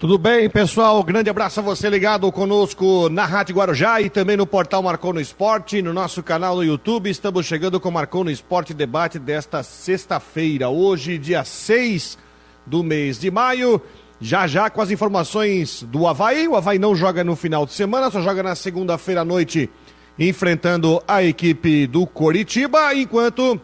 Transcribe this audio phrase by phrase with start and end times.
[0.00, 1.02] Tudo bem, pessoal?
[1.02, 5.20] Grande abraço a você ligado conosco na Rádio Guarujá e também no portal Marcou no
[5.20, 7.10] Esporte, no nosso canal no YouTube.
[7.10, 12.16] Estamos chegando com Marcou no Esporte debate desta sexta-feira, hoje, dia 6
[12.64, 13.82] do mês de maio.
[14.20, 16.46] Já já com as informações do Havaí.
[16.46, 19.68] O Havaí não joga no final de semana, só joga na segunda-feira à noite,
[20.16, 23.60] enfrentando a equipe do Coritiba, enquanto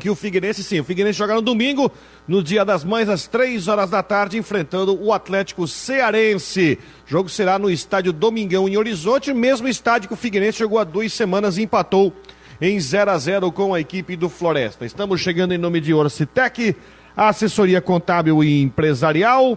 [0.00, 1.92] que o Figueirense, sim, o Figueirense joga no domingo,
[2.26, 6.78] no Dia das Mães, às três horas da tarde, enfrentando o Atlético Cearense.
[7.06, 10.84] O jogo será no estádio Domingão, em Horizonte, mesmo estádio que o Figueirense jogou há
[10.84, 12.12] duas semanas e empatou
[12.60, 14.84] em 0 a 0 com a equipe do Floresta.
[14.84, 16.74] Estamos chegando em nome de Orcitec,
[17.16, 19.56] assessoria contábil e empresarial.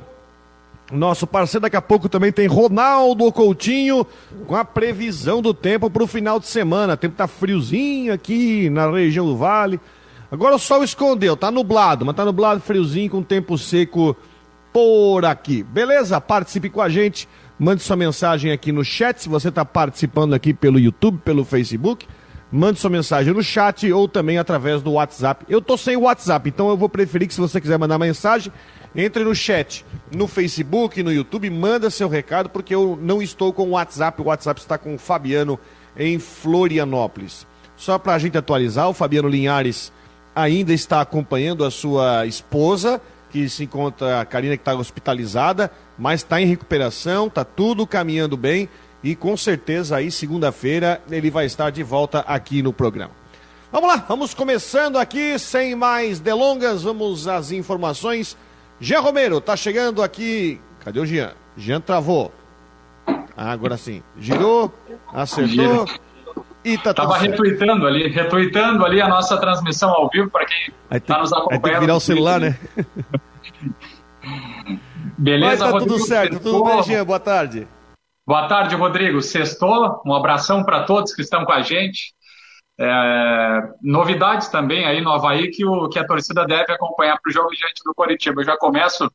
[0.92, 4.06] Nosso parceiro daqui a pouco também tem Ronaldo Coutinho
[4.46, 6.94] com a previsão do tempo para o final de semana.
[6.94, 9.80] O tempo tá friozinho aqui na região do Vale.
[10.34, 14.18] Agora o sol escondeu, tá nublado, mas tá nublado, friozinho, com tempo seco
[14.74, 15.62] por aqui.
[15.62, 16.20] Beleza?
[16.20, 20.52] Participe com a gente, mande sua mensagem aqui no chat, se você está participando aqui
[20.52, 22.08] pelo YouTube, pelo Facebook,
[22.52, 25.46] mande sua mensagem no chat ou também através do WhatsApp.
[25.48, 28.52] Eu tô sem WhatsApp, então eu vou preferir que se você quiser mandar mensagem,
[28.96, 33.68] entre no chat, no Facebook, no YouTube, manda seu recado, porque eu não estou com
[33.68, 35.60] o WhatsApp, o WhatsApp está com o Fabiano
[35.96, 37.46] em Florianópolis.
[37.76, 39.94] Só para a gente atualizar, o Fabiano Linhares
[40.36, 46.22] ainda está acompanhando a sua esposa, que se encontra, a Karina, que está hospitalizada, mas
[46.22, 48.70] está em recuperação, está tudo caminhando bem
[49.04, 53.12] e com certeza aí segunda-feira ele vai estar de volta aqui no programa.
[53.72, 58.38] Vamos lá, vamos começando aqui, sem mais delongas, vamos às informações.
[58.80, 60.62] Jean Romero, tá chegando aqui.
[60.84, 61.34] Cadê o Jean?
[61.58, 62.32] Jean travou.
[63.36, 64.04] Ah, agora sim.
[64.20, 64.72] Girou,
[65.12, 65.86] acertou.
[66.64, 71.20] E tá Tava retweetando ali, retweetando ali a nossa transmissão ao vivo para quem está
[71.20, 71.62] nos acompanhando.
[71.62, 72.58] Vai ter que virar o celular, né?
[75.18, 76.54] Beleza, Mas tá Rodrigo, tudo certo, sextou.
[76.54, 77.06] tudo bem, Jean?
[77.06, 77.68] Boa tarde.
[78.26, 79.22] Boa tarde, Rodrigo.
[79.22, 82.14] Sextou, um abração para todos que estão com a gente.
[82.80, 87.34] É, novidades também aí no Havaí que, o, que a torcida deve acompanhar para o
[87.34, 88.42] jogo diante do Coritiba.
[88.42, 89.12] Eu já começo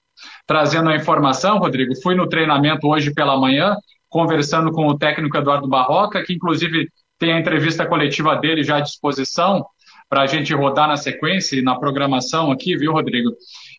[0.46, 1.94] trazendo a informação, Rodrigo.
[2.02, 3.74] Fui no treinamento hoje pela manhã,
[4.08, 6.88] conversando com o técnico Eduardo Barroca, que inclusive
[7.18, 9.66] tem a entrevista coletiva dele já à disposição
[10.08, 13.30] para a gente rodar na sequência e na programação aqui, viu, Rodrigo?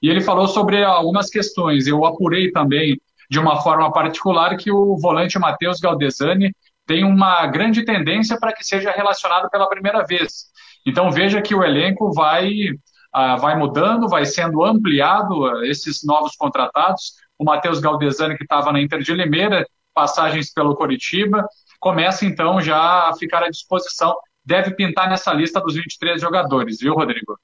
[0.02, 1.88] E ele falou sobre algumas questões.
[1.88, 6.52] Eu apurei também de uma forma particular que o volante Matheus Galdesani
[6.86, 10.46] tem uma grande tendência para que seja relacionado pela primeira vez.
[10.86, 16.36] Então veja que o elenco vai, uh, vai mudando, vai sendo ampliado uh, esses novos
[16.36, 17.14] contratados.
[17.38, 21.46] O Matheus Galdesani, que estava na Inter de Limeira, passagens pelo Coritiba,
[21.80, 24.16] começa então já a ficar à disposição.
[24.46, 27.38] Deve pintar nessa lista dos 23 jogadores, viu, Rodrigo?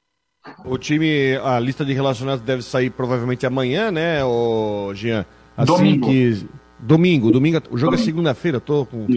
[0.63, 5.25] O time, a lista de relacionados deve sair provavelmente amanhã, né, o Jean?
[5.57, 6.07] Assim domingo.
[6.07, 6.47] Que...
[6.77, 7.61] Domingo, domingo.
[7.71, 8.01] O jogo é domingo.
[8.01, 9.07] é segunda-feira, tô com.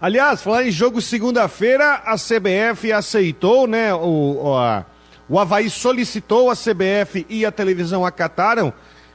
[0.00, 3.94] Aliás, falar em jogo segunda-feira, a CBF aceitou, né?
[3.94, 4.84] O, o, a,
[5.28, 8.72] o Havaí solicitou, a CBF e a televisão acataram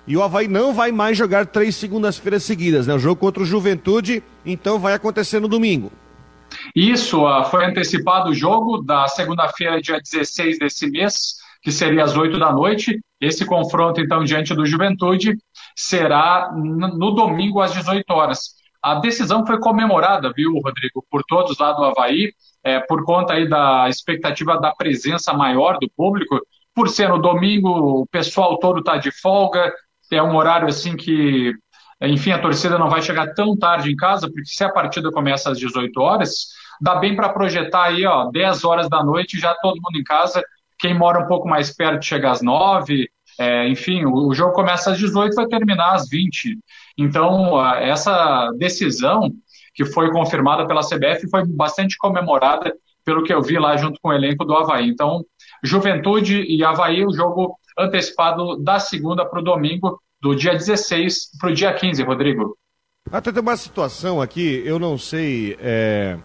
[0.07, 2.93] e o Havaí não vai mais jogar três segundas-feiras seguidas, né?
[2.93, 5.91] O jogo contra o Juventude, então, vai acontecer no domingo.
[6.75, 12.15] Isso, uh, foi antecipado o jogo da segunda-feira, dia 16 desse mês, que seria às
[12.15, 12.99] 8 da noite.
[13.19, 15.37] Esse confronto, então, diante do Juventude,
[15.75, 18.61] será no domingo às 18 horas.
[18.81, 22.33] A decisão foi comemorada, viu, Rodrigo, por todos lá do Havaí,
[22.63, 26.39] é, por conta aí da expectativa da presença maior do público.
[26.73, 27.69] Por ser no domingo,
[28.01, 29.71] o pessoal todo está de folga,
[30.11, 31.53] é um horário assim que,
[32.01, 35.51] enfim, a torcida não vai chegar tão tarde em casa, porque se a partida começa
[35.51, 36.47] às 18 horas,
[36.81, 40.43] dá bem para projetar aí, ó, 10 horas da noite, já todo mundo em casa.
[40.79, 43.07] Quem mora um pouco mais perto chega às 9,
[43.39, 46.57] é, enfim, o, o, jogo começa às 18 e vai terminar às 20.
[46.97, 49.31] Então, essa decisão
[49.73, 52.73] que foi confirmada pela CBF foi bastante comemorada
[53.05, 54.87] pelo que eu vi lá junto com o elenco do Havaí.
[54.87, 55.23] Então,
[55.63, 61.49] Juventude e Havaí, o jogo antecipado da segunda para o domingo, do dia 16 para
[61.49, 62.57] o dia 15, Rodrigo.
[63.11, 66.17] Até tem uma situação aqui, eu não sei, é,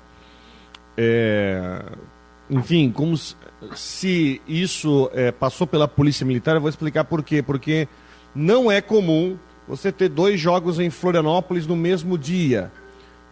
[0.96, 1.82] é,
[2.50, 3.34] enfim, como se,
[3.74, 7.42] se isso é, passou pela Polícia Militar, eu vou explicar por quê.
[7.42, 7.88] Porque
[8.34, 12.70] não é comum você ter dois jogos em Florianópolis no mesmo dia.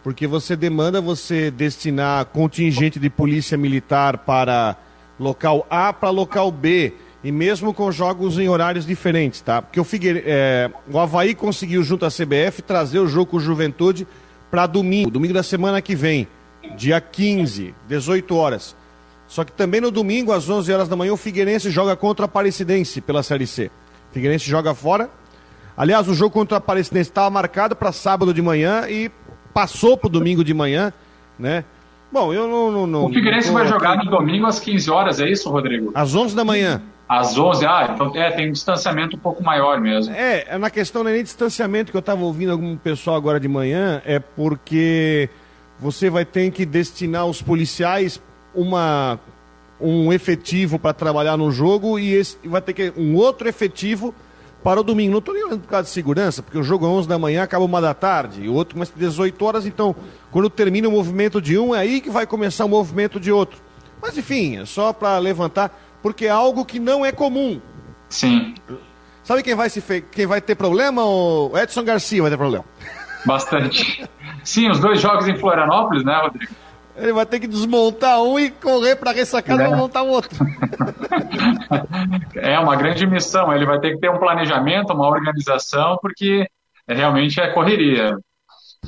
[0.03, 4.77] Porque você demanda você destinar contingente de polícia militar para
[5.19, 9.61] local A para local B e mesmo com jogos em horários diferentes, tá?
[9.61, 10.23] Porque o, Figueire...
[10.25, 10.69] É...
[10.91, 14.07] o Havaí conseguiu, junto à CBF, trazer o jogo com Juventude
[14.51, 16.27] para domingo, domingo da semana que vem,
[16.77, 18.75] dia 15, 18 horas.
[19.27, 22.27] Só que também no domingo, às 11 horas da manhã, o Figueirense joga contra a
[22.27, 23.71] Aparecidense pela Série C.
[24.11, 25.09] O Figueirense joga fora
[25.77, 29.11] Aliás, o jogo contra a Aparecidense estava marcado para sábado de manhã e
[29.53, 30.93] passou para o domingo de manhã,
[31.37, 31.65] né?
[32.15, 32.71] Bom, eu não.
[32.71, 35.91] não, não o Figueirense vai jogar no domingo às 15 horas, é isso, Rodrigo?
[35.93, 36.81] Às 11 da manhã.
[37.09, 40.15] Às 11, ah, então é, tem um distanciamento um pouco maior mesmo.
[40.15, 43.37] É, é na questão não é nem distanciamento que eu estava ouvindo algum pessoal agora
[43.37, 45.29] de manhã, é porque
[45.77, 48.21] você vai ter que destinar os policiais
[48.55, 49.19] uma
[49.81, 54.15] um efetivo para trabalhar no jogo e esse, vai ter que um outro efetivo
[54.65, 55.11] para o domingo.
[55.11, 57.43] Não estou nem olhando por causa de segurança, porque o jogo é 11 da manhã,
[57.43, 59.95] acaba uma da tarde, e o outro começa às 18 horas, então
[60.31, 63.59] quando termina o movimento de um, é aí que vai começar o movimento de outro.
[64.01, 65.71] Mas enfim, é só para levantar,
[66.01, 67.61] porque é algo que não é comum.
[68.09, 68.55] Sim.
[69.23, 70.01] Sabe quem vai, se fe...
[70.01, 71.05] quem vai ter problema?
[71.05, 72.65] O Edson Garcia vai ter problema.
[73.23, 74.03] Bastante.
[74.43, 76.51] Sim, os dois jogos em Florianópolis, né, Rodrigo?
[76.97, 79.67] Ele vai ter que desmontar um e correr para ressacada é.
[79.67, 80.29] para montar outro.
[82.35, 83.53] é uma grande missão.
[83.53, 86.47] Ele vai ter que ter um planejamento, uma organização, porque
[86.87, 88.15] realmente é correria.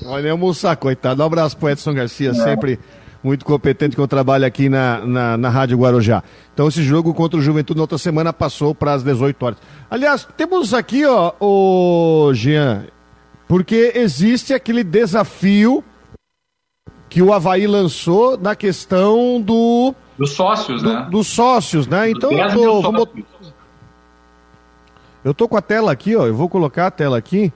[0.06, 1.22] Olha, o Mussa, coitado.
[1.22, 2.34] Um abraço para Edson Garcia, é.
[2.34, 2.80] sempre
[3.24, 6.24] muito competente com o trabalho aqui na, na, na Rádio Guarujá.
[6.54, 9.58] Então, esse jogo contra o Juventude na outra semana passou para as 18 horas.
[9.90, 12.86] Aliás, temos aqui, ó, o Jean,
[13.48, 15.84] porque existe aquele desafio
[17.10, 19.94] que o Havaí lançou na questão do.
[20.18, 21.08] Dos sócios, do, né?
[21.10, 22.10] Dos sócios, né?
[22.10, 23.08] Então eu tô, vamos...
[25.24, 26.26] eu tô com a tela aqui, ó.
[26.26, 27.52] Eu vou colocar a tela aqui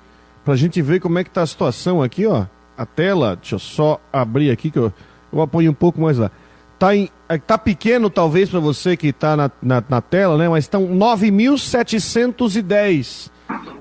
[0.46, 2.46] pra gente ver como é que tá a situação aqui, ó.
[2.78, 4.92] A tela, deixa eu só abrir aqui que eu,
[5.32, 6.32] eu apoio um pouco mais lá.
[6.80, 10.50] Tá, em, é, tá pequeno talvez para você que tá na, na, na tela, né?
[10.50, 13.30] Mas estão 9.710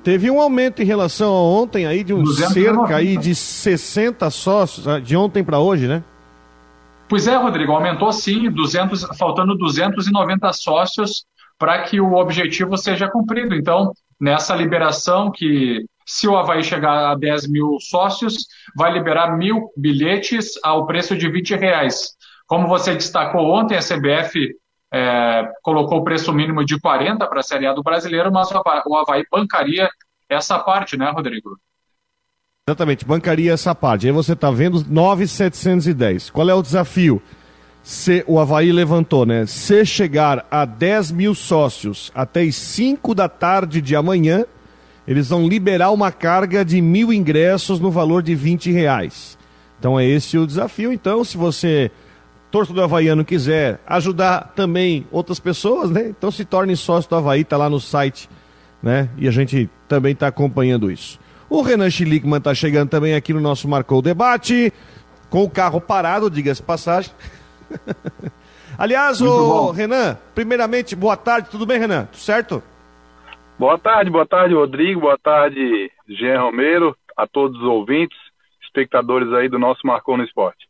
[0.03, 4.89] Teve um aumento em relação a ontem aí de um cerca aí de 60 sócios,
[4.89, 6.03] ah, de ontem para hoje, né?
[7.09, 11.25] Pois é, Rodrigo, aumentou sim, 200, faltando 290 sócios
[11.59, 13.55] para que o objetivo seja cumprido.
[13.55, 18.47] Então, nessa liberação que se o Havaí chegar a 10 mil sócios,
[18.77, 22.11] vai liberar mil bilhetes ao preço de 20 reais.
[22.47, 24.57] Como você destacou ontem, a CBF
[24.93, 28.97] é, colocou o preço mínimo de 40 para a Série A do Brasileiro, mas o
[28.97, 29.89] Havaí bancaria
[30.29, 31.57] essa parte, né, Rodrigo?
[32.69, 34.07] Exatamente, bancaria essa parte.
[34.07, 36.31] Aí você está vendo 9,710.
[36.31, 37.23] Qual é o desafio?
[37.83, 39.47] Se o Havaí levantou, né?
[39.47, 44.45] Se chegar a 10 mil sócios até as 5 da tarde de amanhã,
[45.09, 49.39] eles vão liberar uma carga de mil ingressos no valor de 20 reais.
[49.79, 50.93] Então é esse o desafio.
[50.93, 51.91] Então, se você
[52.51, 56.09] torcedor havaiano quiser ajudar também outras pessoas, né?
[56.09, 58.29] Então se torne sócio do Havaí, tá lá no site,
[58.83, 59.09] né?
[59.17, 61.19] E a gente também está acompanhando isso.
[61.49, 64.73] O Renan Schlickman está chegando também aqui no nosso Marcou o Debate,
[65.29, 67.13] com o carro parado, diga-se passagem.
[68.79, 72.07] Aliás, o Renan, primeiramente, boa tarde, tudo bem, Renan?
[72.07, 72.63] Tudo certo?
[73.59, 78.17] Boa tarde, boa tarde, Rodrigo, boa tarde, Jean Romero, a todos os ouvintes,
[78.63, 80.70] espectadores aí do nosso Marcou no Esporte.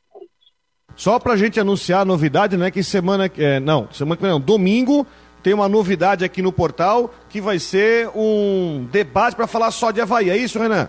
[0.97, 2.71] Só para a gente anunciar a novidade, né?
[2.71, 3.31] Que semana.
[3.39, 5.07] É, não, semana que não, domingo
[5.43, 10.01] tem uma novidade aqui no portal que vai ser um debate para falar só de
[10.01, 10.31] Havaí.
[10.31, 10.89] É isso, Renan?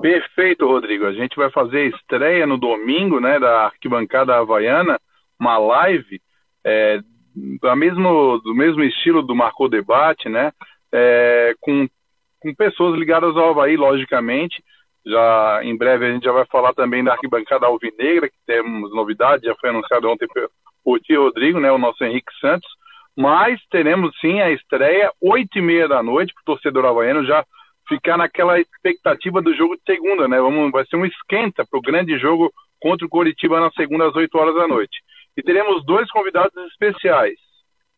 [0.00, 1.06] Perfeito, Rodrigo.
[1.06, 5.00] A gente vai fazer estreia no domingo, né, da arquibancada havaiana,
[5.40, 6.20] uma live
[6.64, 7.00] é,
[7.34, 10.52] do, mesmo, do mesmo estilo do Marcou Debate, né,
[10.92, 11.88] é, com,
[12.40, 14.62] com pessoas ligadas ao Havaí, logicamente,
[15.06, 19.46] já em breve a gente já vai falar também da arquibancada alvinegra, que temos novidade,
[19.46, 20.26] já foi anunciado ontem
[20.82, 22.68] por tio Rodrigo, né, o nosso Henrique Santos.
[23.16, 27.44] Mas teremos sim a estreia, oito e meia da noite, para o torcedor havaiano já
[27.88, 30.40] ficar naquela expectativa do jogo de segunda, né?
[30.40, 34.16] Vamos, vai ser um esquenta para o grande jogo contra o Coritiba na segunda às
[34.16, 34.98] 8 horas da noite.
[35.36, 37.38] E teremos dois convidados especiais.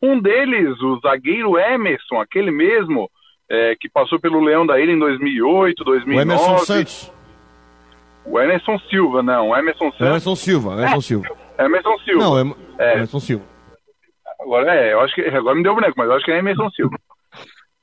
[0.01, 3.09] Um deles, o zagueiro Emerson, aquele mesmo
[3.49, 6.17] é, que passou pelo Leão da Ilha em 2008, 2009.
[6.17, 7.13] O Emerson Santos.
[8.25, 9.49] O Emerson Silva, não.
[9.49, 10.07] O Emerson Santos.
[10.07, 11.27] Emerson Silva, Emerson Silva.
[11.57, 12.23] É, Emerson Silva.
[12.23, 12.93] Não, é, é.
[12.95, 13.45] Emerson Silva.
[14.39, 16.69] Agora, é, eu acho que, agora me deu branco, mas eu acho que é Emerson
[16.71, 16.97] Silva.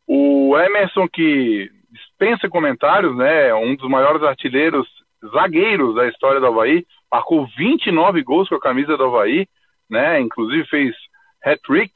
[0.06, 4.86] O Emerson que dispensa comentários, né, um dos maiores artilheiros
[5.32, 9.46] zagueiros da história do Havaí, marcou 29 gols com a camisa do Havaí,
[9.88, 10.94] né, inclusive fez
[11.44, 11.92] hat-trick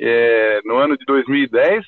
[0.00, 1.84] é, no ano de 2010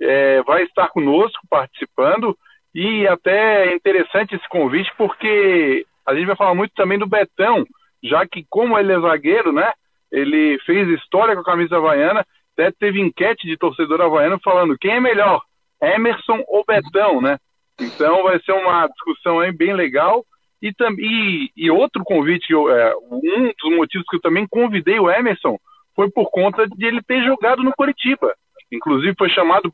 [0.00, 2.36] é, vai estar conosco participando
[2.74, 7.64] e até é interessante esse convite porque a gente vai falar muito também do Betão,
[8.02, 9.72] já que como ele é zagueiro, né,
[10.10, 14.92] ele fez história com a camisa havaiana, até teve enquete de torcedor havaiano falando quem
[14.92, 15.42] é melhor,
[15.82, 17.38] Emerson ou Betão, né?
[17.80, 20.24] Então vai ser uma discussão aí bem legal.
[20.62, 25.58] E, e, e outro convite, é, um dos motivos que eu também convidei o Emerson
[25.94, 28.34] foi por conta de ele ter jogado no Curitiba.
[28.72, 29.72] Inclusive foi chamado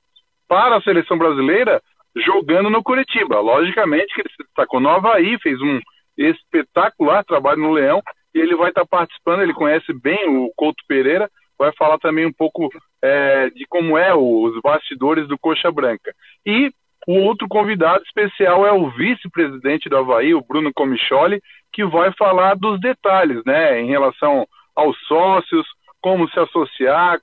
[0.50, 1.80] para a seleção brasileira
[2.16, 3.38] jogando no Curitiba.
[3.38, 5.78] Logicamente que ele se destacou no Havaí, fez um
[6.19, 8.02] espetacular trabalho no Leão
[8.35, 9.42] e ele vai estar participando.
[9.42, 12.69] Ele conhece bem o Couto Pereira, vai falar também um pouco
[13.00, 16.12] é, de como é os bastidores do Coxa Branca.
[16.45, 16.73] E
[17.07, 21.40] o outro convidado especial é o vice-presidente do Havaí, o Bruno Comicholi,
[21.73, 25.64] que vai falar dos detalhes, né, em relação aos sócios,
[26.00, 27.21] como se associar,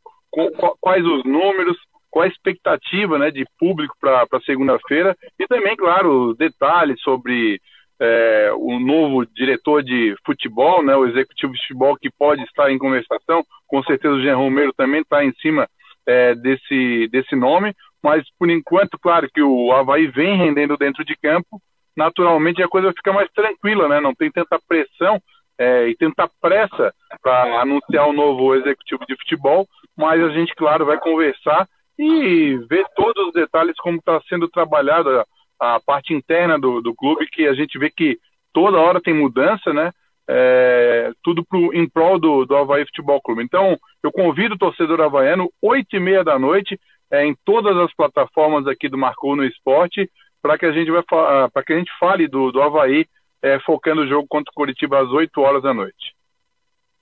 [0.79, 1.77] quais os números,
[2.17, 7.61] qual a expectativa né, de público para segunda-feira e também, claro, detalhes sobre
[7.99, 12.79] é, o novo diretor de futebol, né, o executivo de futebol que pode estar em
[12.79, 13.43] conversação.
[13.67, 15.67] Com certeza o Jean Romero também está em cima
[16.07, 21.15] é, desse, desse nome, mas por enquanto, claro que o Havaí vem rendendo dentro de
[21.17, 21.61] campo,
[21.95, 23.99] naturalmente a coisa fica mais tranquila, né?
[23.99, 25.21] não tem tanta pressão
[25.59, 30.85] é, e tanta pressa para anunciar o novo executivo de futebol, mas a gente, claro,
[30.85, 35.25] vai conversar e ver todos os detalhes como está sendo trabalhada
[35.59, 38.17] a parte interna do, do clube, que a gente vê que
[38.53, 39.91] toda hora tem mudança, né?
[40.29, 43.43] É, tudo pro, em prol do, do Havaí Futebol Clube.
[43.43, 46.77] Então, eu convido o torcedor havaiano, oito e meia da noite,
[47.09, 50.09] é, em todas as plataformas aqui do Marcou no Esporte,
[50.41, 53.05] para que a gente vai para que a gente fale do, do Havaí,
[53.41, 56.16] é, focando o jogo contra o Curitiba às 8 horas da noite.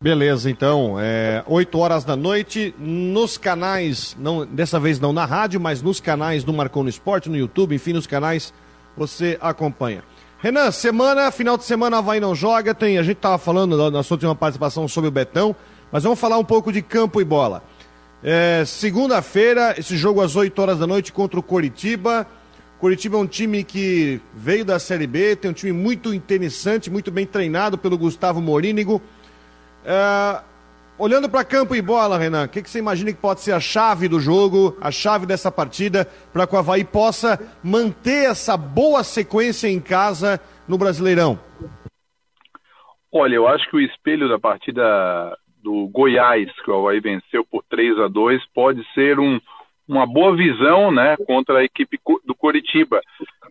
[0.02, 5.60] Beleza, então, é, 8 horas da noite, nos canais, não, dessa vez não na rádio,
[5.60, 8.54] mas nos canais do Marcou no Esporte, no YouTube, enfim, nos canais
[8.98, 10.04] você acompanha.
[10.40, 14.16] Renan, semana, final de semana, Havaí não joga, tem, a gente estava falando na sua
[14.16, 15.56] última participação sobre o Betão,
[15.90, 17.64] mas vamos falar um pouco de campo e bola.
[18.22, 22.28] É, Segunda-feira, esse jogo às 8 horas da noite contra o Coritiba.
[22.80, 27.10] Coritiba é um time que veio da Série B, tem um time muito interessante, muito
[27.12, 29.02] bem treinado pelo Gustavo Morínigo.
[29.86, 30.42] É,
[30.98, 33.60] olhando para campo e bola, Renan, o que, que, você imagina que pode ser a
[33.60, 39.04] chave do jogo, a chave dessa partida, para que o Havaí possa manter essa boa
[39.04, 41.39] sequência em casa no Brasileirão?
[43.12, 44.84] Olha, eu acho que o espelho da partida
[45.63, 49.39] do Goiás, que o Havaí venceu por 3 a 2 pode ser um,
[49.88, 53.01] uma boa visão né, contra a equipe do Coritiba.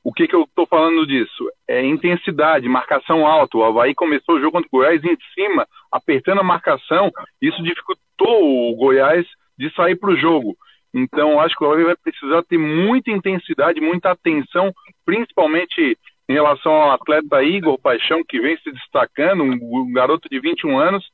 [0.05, 1.51] O que, que eu estou falando disso?
[1.67, 3.57] É intensidade, marcação alta.
[3.57, 7.11] O Havaí começou o jogo contra o Goiás em cima, apertando a marcação.
[7.41, 9.27] Isso dificultou o Goiás
[9.59, 10.55] de sair para o jogo.
[10.93, 14.75] Então, acho que o Havaí vai precisar ter muita intensidade, muita atenção,
[15.07, 20.79] principalmente em relação ao atleta Igor Paixão, que vem se destacando, um garoto de 21
[20.79, 21.05] anos,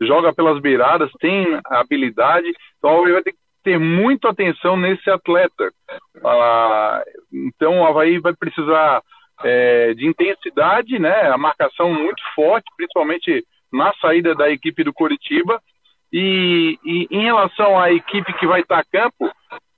[0.00, 2.52] joga pelas beiradas, tem habilidade.
[2.78, 5.72] Então, o Havaí vai ter que ter muita atenção nesse atleta.
[6.24, 7.02] Ah,
[7.32, 9.02] então o Havaí vai precisar
[9.42, 11.28] é, de intensidade, né?
[11.28, 15.60] A marcação muito forte, principalmente na saída da equipe do Coritiba.
[16.12, 19.30] E, e em relação à equipe que vai estar a campo,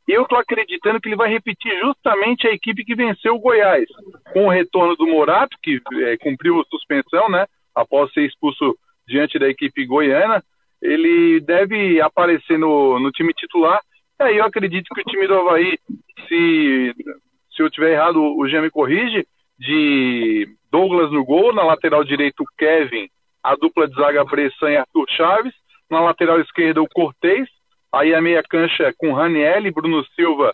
[0.08, 3.86] eu estou acreditando que ele vai repetir justamente a equipe que venceu o Goiás,
[4.32, 7.46] com o retorno do Morato, que é, cumpriu a suspensão, né?
[7.74, 10.42] Após ser expulso diante da equipe goiana
[10.82, 13.80] ele deve aparecer no, no time titular.
[14.20, 15.78] E aí eu acredito que o time do Havaí,
[16.28, 16.94] se,
[17.54, 19.24] se eu tiver errado, o Jean me corrige,
[19.58, 23.08] de Douglas no gol, na lateral direito o Kevin,
[23.42, 25.54] a dupla de zaga Bressan e Arthur Chaves,
[25.88, 27.48] na lateral esquerda o Cortez,
[27.92, 30.52] aí a meia cancha com Raniel, Bruno Silva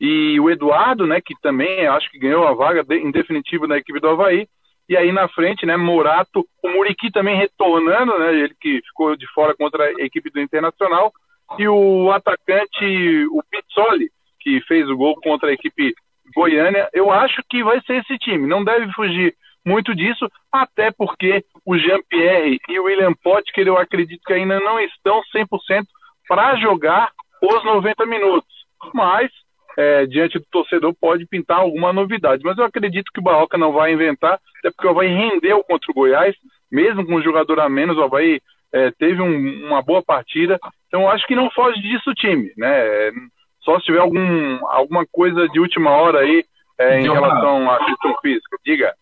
[0.00, 3.76] e o Eduardo, né, que também acho que ganhou a vaga de, em definitivo na
[3.76, 4.48] equipe do Havaí,
[4.88, 9.26] e aí na frente, né, Morato, o Muriqui também retornando, né, ele que ficou de
[9.32, 11.12] fora contra a equipe do Internacional,
[11.58, 15.94] e o atacante, o Pizzoli, que fez o gol contra a equipe
[16.34, 16.88] goiânia.
[16.92, 21.76] Eu acho que vai ser esse time, não deve fugir muito disso, até porque o
[21.76, 25.84] Jean-Pierre e o William Potker, eu acredito que ainda não estão 100%
[26.26, 27.10] para jogar
[27.42, 28.48] os 90 minutos.
[28.94, 29.30] Mas
[29.78, 32.42] é, diante do torcedor pode pintar alguma novidade.
[32.44, 35.88] Mas eu acredito que o Barroca não vai inventar, até porque o Havaí rendeu contra
[35.88, 36.34] o Goiás,
[36.70, 38.40] mesmo com um jogador a menos, o Havaí
[38.72, 40.58] é, teve um, uma boa partida.
[40.88, 43.12] Então eu acho que não foge disso o time, né?
[43.62, 46.44] Só se tiver algum, alguma coisa de última hora aí
[46.76, 48.56] é, em relação à questão física.
[48.64, 48.92] Diga.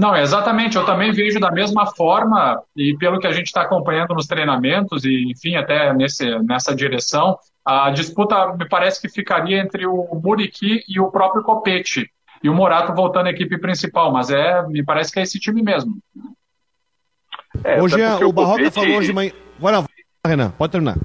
[0.00, 0.78] Não, exatamente.
[0.78, 5.04] Eu também vejo da mesma forma, e pelo que a gente está acompanhando nos treinamentos,
[5.04, 10.82] e enfim, até nesse, nessa direção, a disputa me parece que ficaria entre o Muriqui
[10.88, 12.10] e o próprio Copete.
[12.42, 15.62] E o Morato voltando à equipe principal, mas é, me parece que é esse time
[15.62, 15.98] mesmo.
[17.62, 18.74] É, hoje é, o, o Barroca Copete...
[18.74, 19.32] falou hoje de manhã.
[19.58, 19.84] Vai não,
[20.26, 20.96] Renan, pode terminar.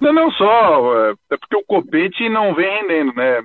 [0.00, 1.08] Não, não só.
[1.08, 3.42] É, é porque o Copete não vem rendendo, né?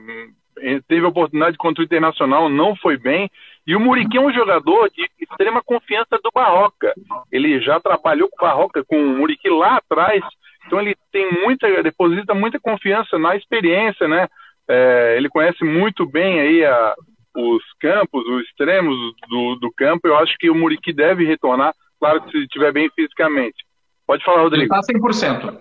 [0.87, 3.31] Teve a oportunidade contra o Internacional, não foi bem.
[3.67, 6.93] E o Muriqui é um jogador de extrema confiança do Barroca.
[7.31, 10.23] Ele já trabalhou com o Barroca, com o Muriqui lá atrás.
[10.67, 14.27] Então ele tem muita, deposita muita confiança na experiência, né?
[14.67, 16.95] É, ele conhece muito bem aí a,
[17.35, 18.95] os campos, os extremos
[19.27, 22.89] do, do campo, eu acho que o Muriqui deve retornar, claro que se estiver bem
[22.95, 23.63] fisicamente.
[24.07, 24.73] Pode falar, Rodrigo.
[24.73, 25.57] Ele está 100%.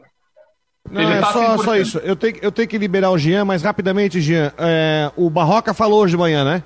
[0.90, 1.98] Não, é tá só, só isso.
[1.98, 4.52] Eu tenho, eu tenho que liberar o Jean, mas rapidamente, Jean.
[4.58, 6.62] É, o Barroca falou hoje de manhã, né?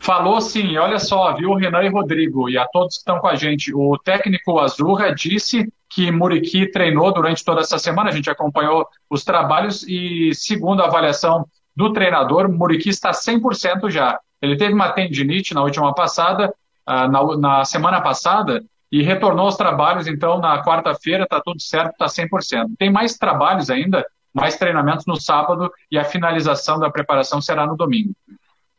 [0.00, 3.34] Falou sim, olha só, viu, Renan e Rodrigo, e a todos que estão com a
[3.34, 3.74] gente.
[3.74, 9.24] O técnico Azurra disse que Muriqui treinou durante toda essa semana, a gente acompanhou os
[9.24, 14.18] trabalhos e, segundo a avaliação do treinador, Muriqui está 100% já.
[14.40, 16.52] Ele teve uma tendinite na última passada,
[16.86, 21.92] ah, na, na semana passada, e retornou aos trabalhos, então, na quarta-feira, está tudo certo,
[21.92, 22.70] está 100%.
[22.78, 27.76] Tem mais trabalhos ainda, mais treinamentos no sábado, e a finalização da preparação será no
[27.76, 28.14] domingo.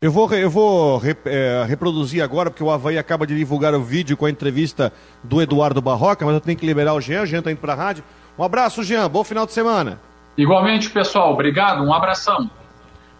[0.01, 4.15] Eu vou, eu vou é, reproduzir agora, porque o Havaí acaba de divulgar o vídeo
[4.15, 7.39] com a entrevista do Eduardo Barroca, mas eu tenho que liberar o Jean, o Jean
[7.39, 8.01] está indo para a rádio.
[8.37, 9.99] Um abraço, Jean, bom final de semana.
[10.37, 12.49] Igualmente, pessoal, obrigado, um abração.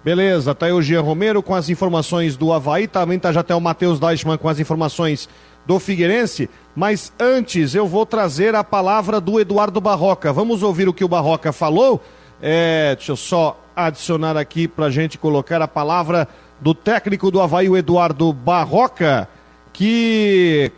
[0.06, 3.54] Beleza, tá aí o Jean Romero com as informações do Havaí, também tá já até
[3.54, 5.28] o Matheus Deichmann com as informações
[5.66, 10.32] do Figueirense, mas antes eu vou trazer a palavra do Eduardo Barroca.
[10.32, 12.02] Vamos ouvir o que o Barroca falou?
[12.42, 16.26] É, deixa eu só adicionar aqui para a gente colocar a palavra
[16.62, 19.28] do técnico do Havaí, o Eduardo Barroca,
[19.72, 20.72] que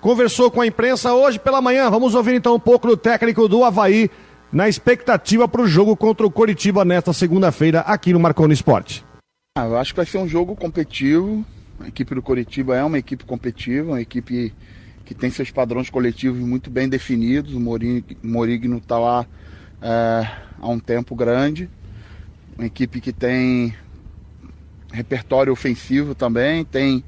[0.00, 1.88] conversou com a imprensa hoje pela manhã.
[1.90, 4.10] Vamos ouvir então um pouco do técnico do Havaí
[4.52, 9.04] na expectativa para o jogo contra o Coritiba nesta segunda-feira aqui no Marconi Esporte.
[9.56, 11.44] Ah, eu acho que vai ser um jogo competitivo.
[11.80, 14.52] A equipe do Coritiba é uma equipe competitiva, uma equipe
[15.04, 17.54] que tem seus padrões coletivos muito bem definidos.
[17.54, 17.60] O
[18.22, 19.26] Morigno está lá
[19.82, 20.28] é,
[20.60, 21.68] há um tempo grande.
[22.56, 23.74] Uma equipe que tem
[24.94, 27.04] repertório ofensivo também, tem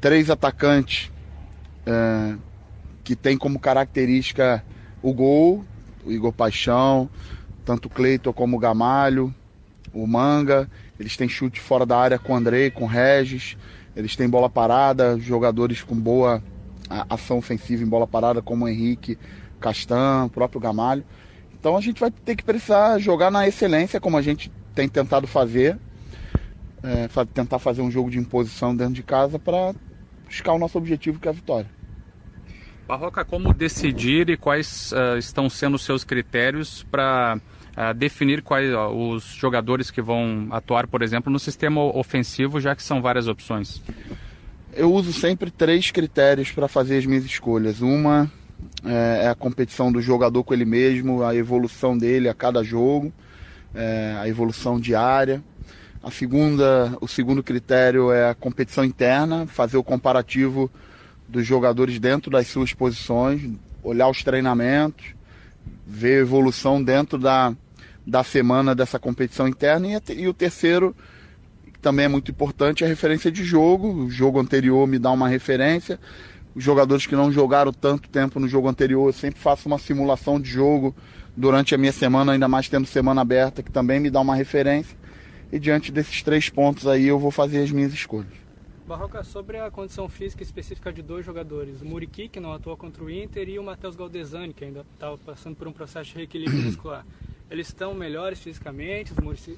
[0.00, 1.10] três atacantes
[1.86, 2.34] é,
[3.02, 4.64] que tem como característica
[5.02, 5.64] o gol,
[6.04, 7.08] o Igor Paixão,
[7.64, 9.34] tanto o Cleiton como o Gamalho,
[9.92, 10.68] o Manga,
[10.98, 13.56] eles têm chute fora da área com o Andrei, com o Regis,
[13.94, 16.42] eles têm bola parada, jogadores com boa
[17.08, 19.18] ação ofensiva em bola parada, como o Henrique,
[19.60, 21.04] Castan, o próprio Gamalho.
[21.58, 25.26] Então a gente vai ter que precisar jogar na excelência, como a gente tem tentado
[25.26, 25.78] fazer,
[26.84, 29.74] é, tentar fazer um jogo de imposição dentro de casa para
[30.26, 31.70] buscar o nosso objetivo, que é a vitória.
[32.86, 37.38] Barroca, como decidir e quais uh, estão sendo os seus critérios para
[37.76, 42.76] uh, definir quais uh, os jogadores que vão atuar, por exemplo, no sistema ofensivo, já
[42.76, 43.80] que são várias opções?
[44.74, 47.80] Eu uso sempre três critérios para fazer as minhas escolhas.
[47.80, 48.30] Uma
[48.84, 53.10] é, é a competição do jogador com ele mesmo, a evolução dele a cada jogo,
[53.74, 55.42] é, a evolução diária.
[56.04, 60.70] A segunda, o segundo critério é a competição interna, fazer o comparativo
[61.26, 63.50] dos jogadores dentro das suas posições,
[63.82, 65.14] olhar os treinamentos,
[65.86, 67.54] ver a evolução dentro da,
[68.06, 69.88] da semana dessa competição interna.
[69.88, 70.94] E, e o terceiro,
[71.72, 73.90] que também é muito importante, é a referência de jogo.
[73.90, 75.98] O jogo anterior me dá uma referência.
[76.54, 80.38] Os jogadores que não jogaram tanto tempo no jogo anterior, eu sempre faço uma simulação
[80.38, 80.94] de jogo
[81.34, 85.02] durante a minha semana, ainda mais tendo semana aberta, que também me dá uma referência.
[85.54, 88.32] E diante desses três pontos aí eu vou fazer as minhas escolhas.
[88.88, 93.04] Barroca, sobre a condição física específica de dois jogadores, o Muriqui, que não atuou contra
[93.04, 96.60] o Inter, e o Matheus Galdesani, que ainda estava passando por um processo de reequilíbrio
[96.66, 97.06] muscular.
[97.48, 99.12] Eles estão melhores fisicamente?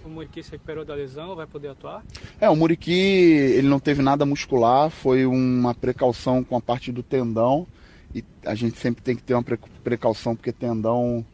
[0.05, 2.05] O Muriqui se recuperou da lesão, vai poder atuar?
[2.39, 7.03] É, o Muriqui ele não teve nada muscular, foi uma precaução com a parte do
[7.03, 7.67] tendão.
[8.15, 9.45] E a gente sempre tem que ter uma
[9.83, 11.25] precaução, porque tendão,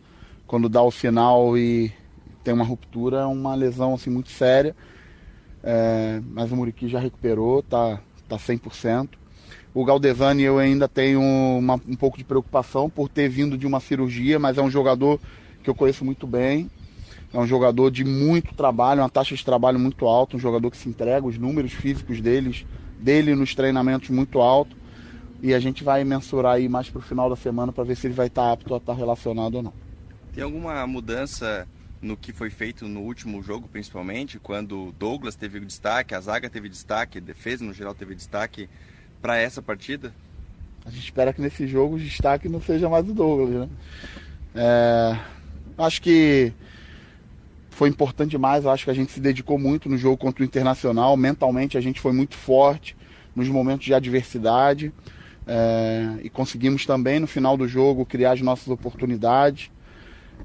[0.46, 1.92] quando dá o sinal e
[2.42, 4.74] tem uma ruptura, uma lesão assim, muito séria.
[5.62, 9.08] É, mas o Muriqui já recuperou, tá, tá 100%.
[9.74, 13.80] O Galdesani eu ainda tenho uma, um pouco de preocupação por ter vindo de uma
[13.80, 15.18] cirurgia, mas é um jogador
[15.62, 16.70] que eu conheço muito bem.
[17.32, 20.76] É um jogador de muito trabalho, uma taxa de trabalho muito alta, um jogador que
[20.76, 22.66] se entrega, os números físicos deles,
[22.98, 24.76] dele nos treinamentos muito alto.
[25.40, 28.06] E a gente vai mensurar aí mais para o final da semana para ver se
[28.06, 29.72] ele vai estar tá apto a estar tá relacionado ou não.
[30.34, 31.66] Tem alguma mudança
[32.02, 36.68] no que foi feito no último jogo, principalmente, quando Douglas teve destaque, a zaga teve
[36.68, 38.68] destaque, a defesa no geral teve destaque
[39.20, 40.12] para essa partida?
[40.84, 43.68] A gente espera que nesse jogo o destaque não seja mais o Douglas, né?
[44.54, 45.18] É,
[45.78, 46.52] acho que
[47.70, 51.16] foi importante demais, acho que a gente se dedicou muito no jogo contra o Internacional,
[51.16, 52.96] mentalmente a gente foi muito forte
[53.34, 54.92] nos momentos de adversidade
[55.46, 59.70] é, e conseguimos também no final do jogo criar as nossas oportunidades.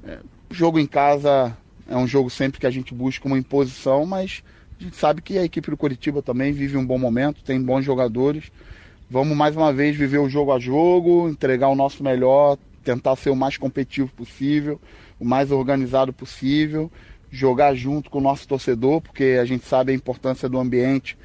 [0.04, 1.56] É, o jogo em casa
[1.88, 4.42] é um jogo sempre que a gente busca uma imposição, mas
[4.78, 7.84] a gente sabe que a equipe do Curitiba também vive um bom momento, tem bons
[7.84, 8.50] jogadores.
[9.10, 13.30] Vamos mais uma vez viver o jogo a jogo, entregar o nosso melhor, tentar ser
[13.30, 14.80] o mais competitivo possível,
[15.18, 16.90] o mais organizado possível,
[17.30, 21.18] jogar junto com o nosso torcedor, porque a gente sabe a importância do ambiente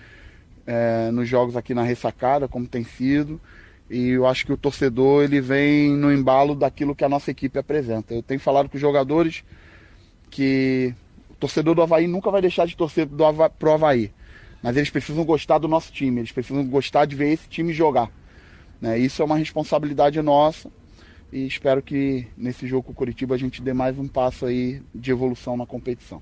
[0.66, 3.40] é, nos jogos aqui na ressacada, como tem sido.
[3.90, 7.60] E eu acho que o torcedor ele vem no embalo daquilo que a nossa equipe
[7.60, 8.14] apresenta.
[8.14, 9.44] Eu tenho falado com os jogadores
[10.30, 10.94] que
[11.30, 14.12] o torcedor do Havaí nunca vai deixar de torcer do Havaí, pro Havaí.
[14.62, 18.10] Mas eles precisam gostar do nosso time, eles precisam gostar de ver esse time jogar.
[18.80, 18.98] Né?
[18.98, 20.72] Isso é uma responsabilidade nossa
[21.32, 24.82] e espero que nesse jogo com o Curitiba a gente dê mais um passo aí
[24.94, 26.22] de evolução na competição.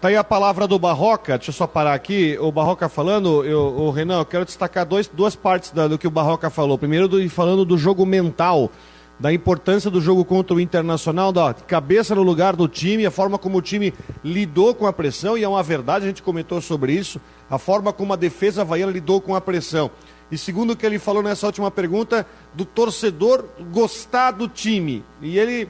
[0.00, 2.38] Tá aí a palavra do Barroca, deixa eu só parar aqui.
[2.40, 6.06] O Barroca falando, eu, o Renan, eu quero destacar dois, duas partes da, do que
[6.06, 6.78] o Barroca falou.
[6.78, 8.70] Primeiro, do, falando do jogo mental,
[9.18, 13.38] da importância do jogo contra o Internacional, da cabeça no lugar do time, a forma
[13.38, 16.92] como o time lidou com a pressão, e é uma verdade, a gente comentou sobre
[16.92, 19.90] isso, a forma como a defesa havaiana lidou com a pressão.
[20.30, 25.02] E segundo o que ele falou nessa última pergunta, do torcedor gostar do time.
[25.20, 25.68] E ele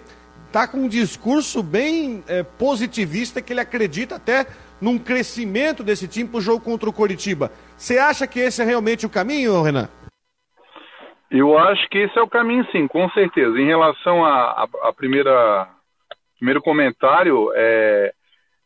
[0.53, 4.47] tá com um discurso bem é, positivista que ele acredita até
[4.81, 7.51] num crescimento desse time para o jogo contra o Coritiba.
[7.77, 9.89] Você acha que esse é realmente o caminho, Renan?
[11.31, 13.59] Eu acho que esse é o caminho, sim, com certeza.
[13.59, 15.69] Em relação a, a, a primeira
[16.39, 18.13] primeiro comentário, é,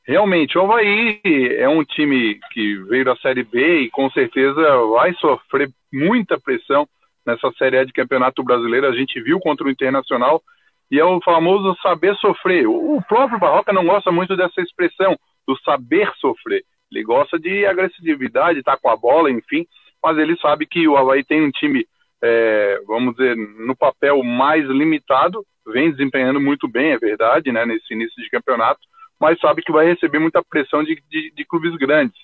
[0.06, 4.60] realmente o Havaí é um time que veio da Série B e com certeza
[4.92, 6.86] vai sofrer muita pressão
[7.26, 8.86] nessa Série A de Campeonato Brasileiro.
[8.86, 10.42] A gente viu contra o Internacional
[10.92, 12.66] e é o famoso saber sofrer.
[12.68, 16.62] O próprio Barroca não gosta muito dessa expressão, do saber sofrer.
[16.92, 19.66] Ele gosta de agressividade, estar tá com a bola, enfim,
[20.02, 21.86] mas ele sabe que o Havaí tem um time,
[22.22, 27.94] é, vamos dizer, no papel mais limitado, vem desempenhando muito bem, é verdade, né, nesse
[27.94, 28.80] início de campeonato,
[29.18, 32.20] mas sabe que vai receber muita pressão de, de, de clubes grandes.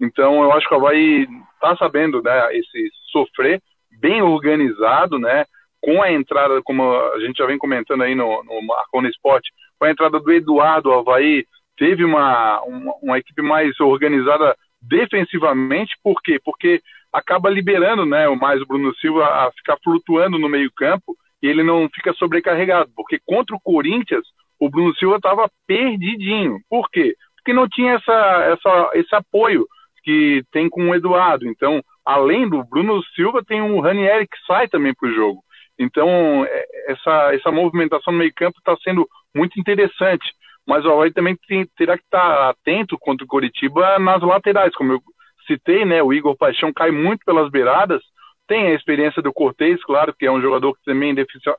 [0.00, 3.62] Então, eu acho que o Havaí está sabendo né, esse sofrer,
[4.00, 5.44] bem organizado, né,
[5.80, 9.90] com a entrada, como a gente já vem comentando aí no, no Esporte, com a
[9.90, 16.38] entrada do Eduardo Havaí, teve uma, uma, uma, equipe mais organizada defensivamente, por quê?
[16.44, 21.48] Porque acaba liberando né, mais o Bruno Silva a ficar flutuando no meio campo e
[21.48, 24.26] ele não fica sobrecarregado, porque contra o Corinthians
[24.58, 26.58] o Bruno Silva estava perdidinho.
[26.68, 27.16] Por quê?
[27.36, 28.12] Porque não tinha essa,
[28.52, 29.66] essa, esse apoio
[30.04, 31.48] que tem com o Eduardo.
[31.48, 35.42] Então, além do Bruno Silva, tem o Ranieri que sai também para o jogo.
[35.80, 40.30] Então, é, essa, essa movimentação no meio-campo está sendo muito interessante.
[40.66, 44.74] Mas o Havaí também tem, terá que estar tá atento contra o Coritiba nas laterais.
[44.74, 45.00] Como eu
[45.46, 48.02] citei, né, o Igor Paixão cai muito pelas beiradas.
[48.46, 51.14] Tem a experiência do Cortez, claro, que é um jogador que também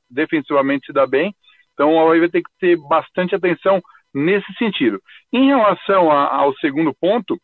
[0.07, 1.33] defensivamente se dá bem.
[1.73, 3.81] Então, o Havaí vai ter que ter bastante atenção
[4.13, 5.01] nesse sentido.
[5.33, 7.39] Em relação a, ao segundo ponto,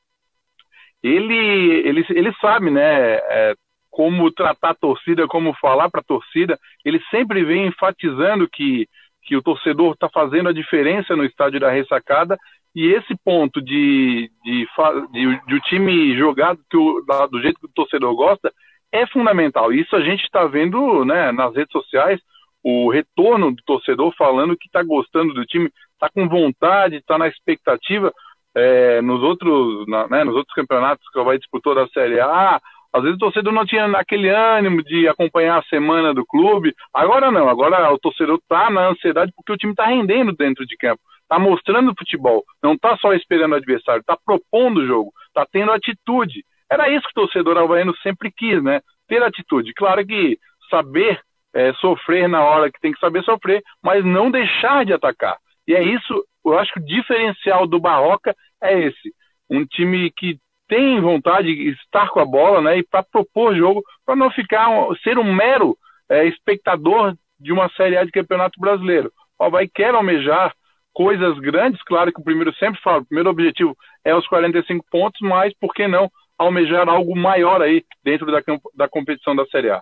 [1.01, 3.15] ele, ele, ele sabe, né?
[3.15, 3.55] É,
[3.97, 6.55] como tratar a torcida, como falar para a torcida.
[6.85, 8.87] Ele sempre vem enfatizando que,
[9.23, 12.37] que o torcedor está fazendo a diferença no estádio da ressacada.
[12.75, 14.67] E esse ponto de, de,
[15.11, 18.53] de, de o time jogar do, do jeito que o torcedor gosta
[18.91, 19.73] é fundamental.
[19.73, 22.21] Isso a gente está vendo né, nas redes sociais,
[22.63, 27.27] o retorno do torcedor falando que está gostando do time, está com vontade, está na
[27.27, 28.13] expectativa.
[28.55, 32.61] É, nos, outros, na, né, nos outros campeonatos que vai disputou da Série A,
[32.97, 36.73] às vezes o torcedor não tinha aquele ânimo de acompanhar a semana do clube.
[36.93, 40.75] Agora não, agora o torcedor está na ansiedade porque o time está rendendo dentro de
[40.77, 45.45] campo, está mostrando futebol, não está só esperando o adversário, está propondo o jogo, está
[45.51, 46.43] tendo atitude.
[46.69, 48.81] Era isso que o torcedor alvaiano sempre quis, né?
[49.07, 49.73] Ter atitude.
[49.73, 50.37] Claro que
[50.69, 51.21] saber
[51.53, 55.37] é, sofrer na hora que tem que saber sofrer, mas não deixar de atacar.
[55.67, 59.13] E é isso, eu acho que o diferencial do Barroca é esse.
[59.49, 62.77] Um time que tem vontade de estar com a bola, né?
[62.77, 64.67] E para propor jogo, para não ficar
[65.03, 65.77] ser um mero
[66.09, 69.11] é, espectador de uma Série A de Campeonato Brasileiro.
[69.39, 70.53] O Havaí quer almejar
[70.93, 75.19] coisas grandes, claro que o primeiro sempre falo, o primeiro objetivo é os 45 pontos,
[75.21, 78.41] mas por que não almejar algo maior aí dentro da,
[78.75, 79.81] da competição da Série A?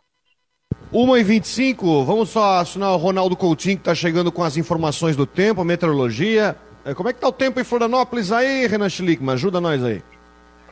[0.94, 5.64] 1h25, vamos só assinar o Ronaldo Coutinho que está chegando com as informações do tempo,
[5.64, 6.56] meteorologia.
[6.86, 9.34] É, como é que tá o tempo em Florianópolis aí, Renan Schlickman?
[9.34, 10.02] Ajuda nós aí.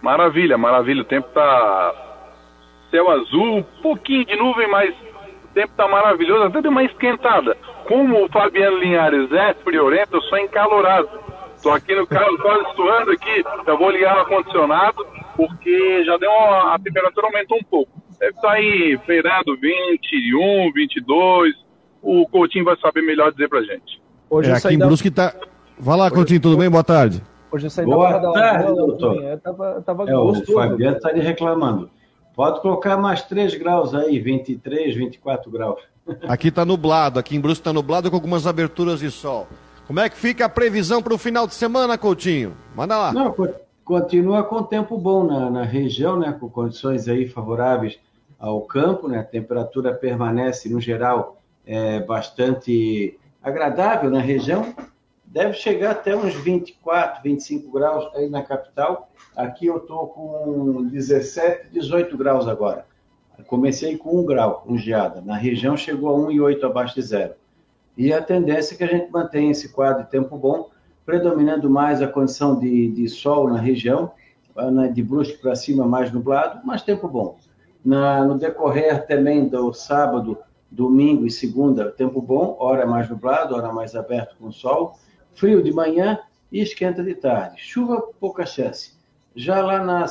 [0.04, 1.02] Maravilha, maravilha.
[1.02, 1.94] O tempo tá
[2.92, 6.44] céu azul, um pouquinho de nuvem, mas o tempo tá maravilhoso.
[6.44, 7.56] Até deu uma esquentada.
[7.88, 11.08] Como o Fabiano Linhares é friorento, eu sou encalorado.
[11.64, 13.44] Tô aqui no carro quase suando aqui.
[13.66, 17.92] Eu vou ligar o ar-condicionado porque já deu uma, a temperatura aumentou um pouco.
[18.20, 21.56] Deve estar tá aí feirando 21, 22.
[22.02, 24.02] O Coutinho vai saber melhor dizer pra gente.
[24.30, 25.34] Hoje é, aqui em Brusque tá.
[25.80, 26.70] Vai lá, Coutinho, tudo bem?
[26.70, 27.24] Boa tarde.
[27.54, 29.16] Hoje eu saí Boa da tarde, da doutor.
[29.16, 30.52] Manhã, tava, tava é, gostoso.
[30.52, 31.88] O Fabiano está ali reclamando.
[32.36, 35.80] Pode colocar mais 3 graus aí, 23, 24 graus.
[36.28, 39.48] Aqui está nublado, aqui em Brusque está nublado com algumas aberturas de sol.
[39.86, 42.54] Como é que fica a previsão para o final de semana, Coutinho?
[42.76, 43.14] Manda lá.
[43.14, 43.36] Não,
[43.86, 48.00] continua com tempo bom na, na região, né, com condições aí favoráveis
[48.40, 51.38] ao campo, né, a temperatura permanece, no geral,
[51.68, 54.74] é, bastante agradável na região,
[55.34, 61.70] deve chegar até uns 24, 25 graus aí na capital, aqui eu estou com 17,
[61.72, 62.86] 18 graus agora,
[63.48, 67.34] comecei com 1 grau, um geada, na região chegou a 1,8 abaixo de zero,
[67.98, 70.70] e a tendência é que a gente mantenha esse quadro de tempo bom,
[71.04, 74.12] predominando mais a condição de, de sol na região,
[74.56, 77.38] né, de brusque para cima mais nublado, mas tempo bom.
[77.84, 80.38] Na, no decorrer também do sábado,
[80.70, 84.96] domingo e segunda, tempo bom, hora mais nublado, hora mais aberto com sol,
[85.36, 86.20] frio de manhã
[86.52, 87.62] e esquenta de tarde.
[87.62, 88.94] Chuva, pouca chance.
[89.36, 90.06] Já lá na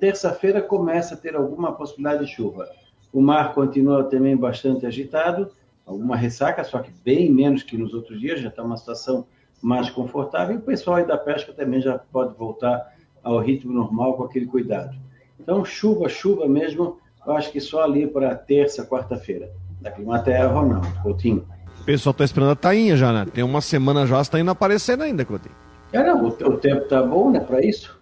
[0.00, 2.68] terça-feira começa a ter alguma possibilidade de chuva.
[3.12, 5.50] O mar continua também bastante agitado,
[5.84, 9.26] alguma ressaca, só que bem menos que nos outros dias, já está uma situação
[9.62, 14.14] mais confortável e o pessoal aí da pesca também já pode voltar ao ritmo normal
[14.14, 14.96] com aquele cuidado.
[15.38, 19.50] Então, chuva, chuva mesmo, eu acho que só ali para terça, quarta-feira.
[19.80, 21.46] Da Climaterra, Ronaldo, Coutinho.
[21.86, 23.24] O pessoal está esperando a tainha já, né?
[23.32, 25.54] Tem uma semana já, está indo aparecendo ainda, Coutinho.
[25.92, 27.96] É, não, o, o tempo tá bom, né, para isso.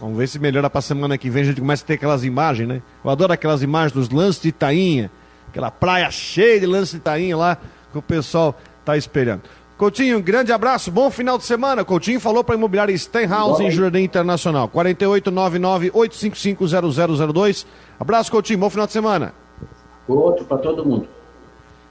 [0.00, 2.68] Vamos ver se melhora para semana que vem, a gente começa a ter aquelas imagens,
[2.68, 2.82] né?
[3.04, 5.12] Eu adoro aquelas imagens dos lances de tainha,
[5.48, 7.56] aquela praia cheia de lances de tainha lá,
[7.92, 9.42] que o pessoal tá esperando.
[9.78, 11.84] Coutinho, um grande abraço, bom final de semana.
[11.84, 14.68] Coutinho falou para a imobiliária Stenhouse em Jardim Internacional.
[14.70, 17.64] 4899-855-0002.
[18.00, 19.40] Abraço, Coutinho, bom final de semana.
[20.12, 21.08] Outro para todo mundo.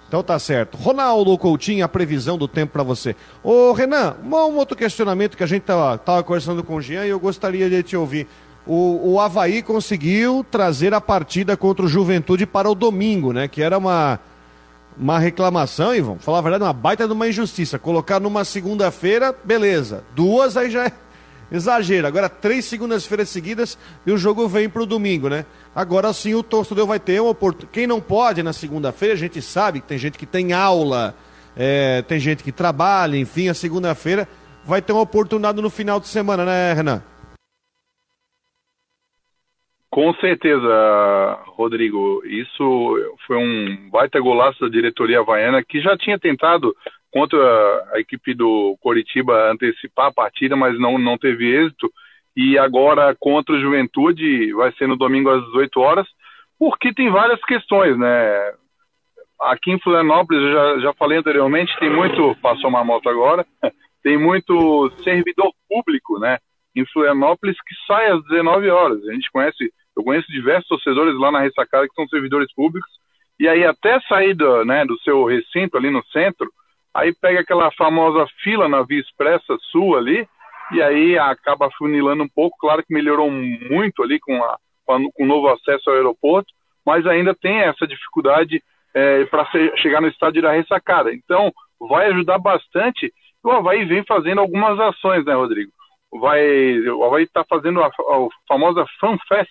[0.08, 0.78] Então tá certo.
[0.78, 3.16] Ronaldo Coutinho, a previsão do tempo para você.
[3.42, 7.10] Ô Renan, um outro questionamento que a gente tava, tava conversando com o Jean e
[7.10, 8.28] eu gostaria de te ouvir.
[8.68, 13.48] O, o Havaí conseguiu trazer a partida contra o Juventude para o domingo, né?
[13.48, 14.20] Que era uma
[14.98, 17.80] uma reclamação, e vamos falar a verdade, uma baita de uma injustiça.
[17.80, 20.04] Colocar numa segunda-feira, beleza.
[20.14, 20.92] Duas aí já é
[21.52, 22.08] exagero.
[22.08, 25.46] Agora, três segundas-feiras seguidas e o jogo vem para o domingo, né?
[25.76, 27.74] Agora sim o torcedor vai ter uma oportunidade.
[27.74, 31.16] Quem não pode na segunda-feira, a gente sabe que tem gente que tem aula,
[31.56, 34.28] é, tem gente que trabalha, enfim, a segunda-feira
[34.66, 37.04] vai ter uma oportunidade no final de semana, né, Renan?
[39.90, 42.24] Com certeza, Rodrigo.
[42.26, 46.74] Isso foi um baita golaço da diretoria havaiana que já tinha tentado
[47.12, 47.40] contra
[47.94, 51.92] a equipe do Coritiba antecipar a partida, mas não, não teve êxito.
[52.36, 56.08] E agora contra o Juventude vai ser no domingo às 18 horas,
[56.58, 58.54] porque tem várias questões, né?
[59.42, 63.46] Aqui em Florianópolis, eu já, já falei anteriormente, tem muito, passou uma moto agora,
[64.04, 66.38] tem muito servidor público, né?
[66.76, 69.06] Em Florianópolis que sai às 19 horas.
[69.08, 72.90] A gente conhece eu conheço diversos torcedores lá na ressacada que são servidores públicos,
[73.40, 76.52] e aí até sair né, do seu recinto ali no centro,
[76.94, 80.28] aí pega aquela famosa fila na Via Expressa Sul ali,
[80.72, 85.26] e aí acaba funilando um pouco, claro que melhorou muito ali com, a, com o
[85.26, 86.52] novo acesso ao aeroporto,
[86.86, 88.62] mas ainda tem essa dificuldade
[88.94, 89.46] é, para
[89.78, 91.14] chegar no estádio da ressacada.
[91.14, 93.12] Então, vai ajudar bastante.
[93.44, 95.72] O Havaí vem fazendo algumas ações, né, Rodrigo?
[96.14, 99.50] Vai, o Havaí está fazendo a, a famosa FanFest,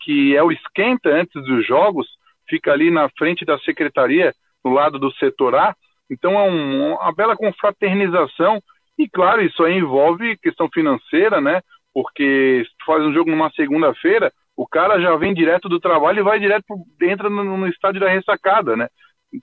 [0.00, 2.06] que é o esquenta antes dos jogos,
[2.48, 4.32] fica ali na frente da secretaria,
[4.64, 5.74] no lado do setor A.
[6.10, 8.60] Então é um, uma bela confraternização
[8.98, 11.60] e claro, isso aí envolve questão financeira, né?
[11.92, 16.20] Porque se tu faz um jogo numa segunda-feira, o cara já vem direto do trabalho
[16.20, 16.64] e vai direto,
[17.02, 18.88] entra no, no estádio da ressacada, né?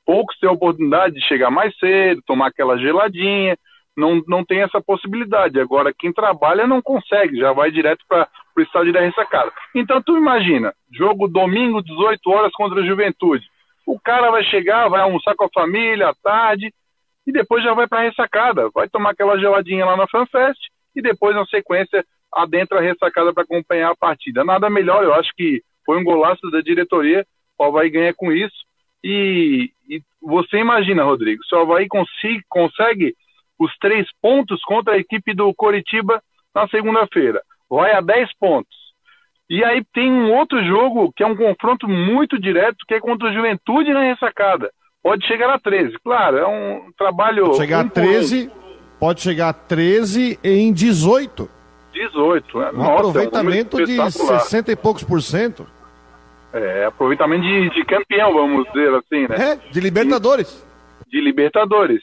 [0.05, 3.57] Poucos têm a oportunidade de chegar mais cedo, tomar aquela geladinha,
[3.95, 5.59] não, não tem essa possibilidade.
[5.59, 9.51] Agora, quem trabalha não consegue, já vai direto para o estádio da ressacada.
[9.75, 13.45] Então, tu imagina, jogo domingo, 18 horas contra a Juventude.
[13.85, 16.73] O cara vai chegar, vai almoçar com a família à tarde
[17.25, 18.69] e depois já vai para a ressacada.
[18.73, 20.59] Vai tomar aquela geladinha lá na FanFest
[20.95, 24.43] e depois, na sequência, adentra a ressacada para acompanhar a partida.
[24.43, 27.25] Nada melhor, eu acho que foi um golaço da diretoria.
[27.57, 28.55] O Havaí ganha com isso.
[29.03, 33.15] E, e você imagina, Rodrigo, se o Havaí consiga, consegue
[33.59, 36.21] os três pontos contra a equipe do Coritiba
[36.53, 37.41] na segunda-feira.
[37.69, 38.80] Vai a 10 pontos.
[39.51, 43.27] E aí tem um outro jogo que é um confronto muito direto, que é contra
[43.27, 44.71] o Juventude na ressacada.
[45.03, 45.97] Pode chegar a 13.
[46.01, 47.47] Claro, é um trabalho.
[47.47, 48.49] Pode chegar a 13,
[48.97, 51.49] pode chegar a 13 em 18.
[51.91, 52.71] 18, é.
[52.71, 55.67] Um Nossa, aproveitamento é um de 60 e poucos por cento.
[56.53, 59.35] É, aproveitamento de, de, campeão, vamos dizer assim, né?
[59.37, 60.65] É, de Libertadores.
[61.07, 62.01] De, de Libertadores.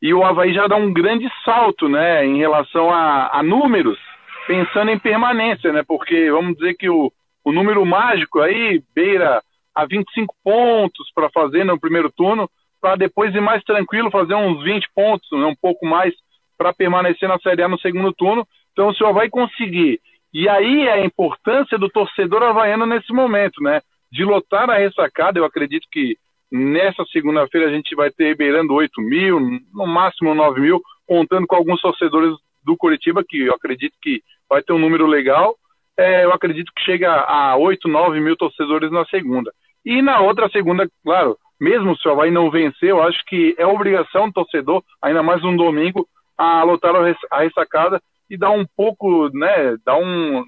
[0.00, 3.98] E o Havaí já dá um grande salto, né, em relação a, a números,
[4.46, 5.82] pensando em permanência, né?
[5.86, 7.12] Porque vamos dizer que o,
[7.44, 9.42] o número mágico aí beira
[9.74, 12.48] a 25 pontos para fazer no primeiro turno,
[12.80, 16.14] para depois ir mais tranquilo, fazer uns 20 pontos, né, um pouco mais
[16.56, 18.46] para permanecer na Série A no segundo turno.
[18.72, 20.00] Então o senhor vai conseguir.
[20.32, 23.80] E aí é a importância do torcedor havaiano nesse momento, né?
[24.10, 26.16] De lotar a ressacada, eu acredito que
[26.50, 29.40] nessa segunda-feira a gente vai ter beirando 8 mil,
[29.74, 34.62] no máximo 9 mil, contando com alguns torcedores do Curitiba, que eu acredito que vai
[34.62, 35.56] ter um número legal.
[35.96, 39.52] É, eu acredito que chega a 8, 9 mil torcedores na segunda.
[39.84, 43.66] E na outra segunda, claro, mesmo se o Havaí não vencer, eu acho que é
[43.66, 46.06] obrigação do torcedor, ainda mais um domingo,
[46.36, 46.94] a lotar
[47.30, 50.44] a ressacada e dar um pouco, né, dar um,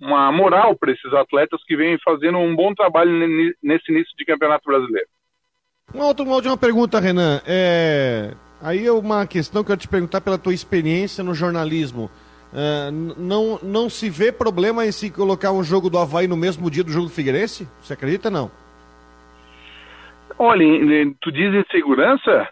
[0.00, 3.10] uma moral para esses atletas que vêm fazendo um bom trabalho
[3.62, 5.08] nesse início de campeonato brasileiro.
[5.92, 7.42] Uma, outra, uma última pergunta, Renan.
[7.46, 8.32] É...
[8.62, 12.10] Aí é uma questão que eu te perguntar pela tua experiência no jornalismo.
[12.52, 16.70] É, não, não se vê problema em se colocar um jogo do Havaí no mesmo
[16.70, 17.68] dia do jogo do Figueirense?
[17.80, 18.50] Você acredita não?
[20.38, 20.64] Olha,
[21.20, 22.48] tu diz em segurança?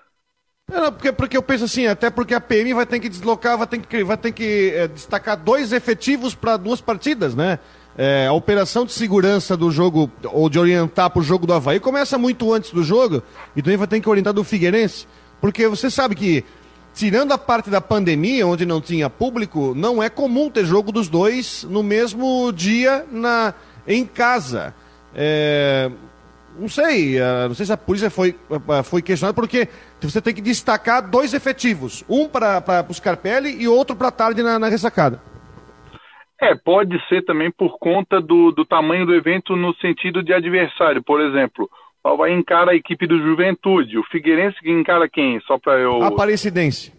[0.71, 3.57] É, não, porque, porque eu penso assim, até porque a PM vai ter que deslocar,
[3.57, 7.59] vai ter que, vai ter que é, destacar dois efetivos para duas partidas, né?
[7.97, 11.81] É, a operação de segurança do jogo, ou de orientar para o jogo do Havaí,
[11.81, 13.23] começa muito antes do jogo,
[13.57, 15.09] e também vai ter que orientar do Figueirense.
[15.41, 16.45] Porque você sabe que,
[16.99, 21.09] tirando a parte da pandemia, onde não tinha público, não é comum ter jogo dos
[21.09, 23.55] dois no mesmo dia na,
[23.87, 24.75] em casa.
[25.15, 25.89] É,
[26.59, 28.35] não sei, não sei se a polícia foi,
[28.83, 29.69] foi questionada, porque
[30.03, 34.59] você tem que destacar dois efetivos, um para o Scarpelli e outro para tarde na,
[34.59, 35.23] na, ressacada.
[36.43, 41.01] É, pode ser também por conta do, do tamanho do evento no sentido de adversário.
[41.01, 41.71] Por exemplo,
[42.17, 43.99] vai encara a equipe do Juventude.
[43.99, 45.41] O Figueirense que encara quem?
[45.41, 46.03] Só para eu.
[46.03, 46.93] Aparecidense.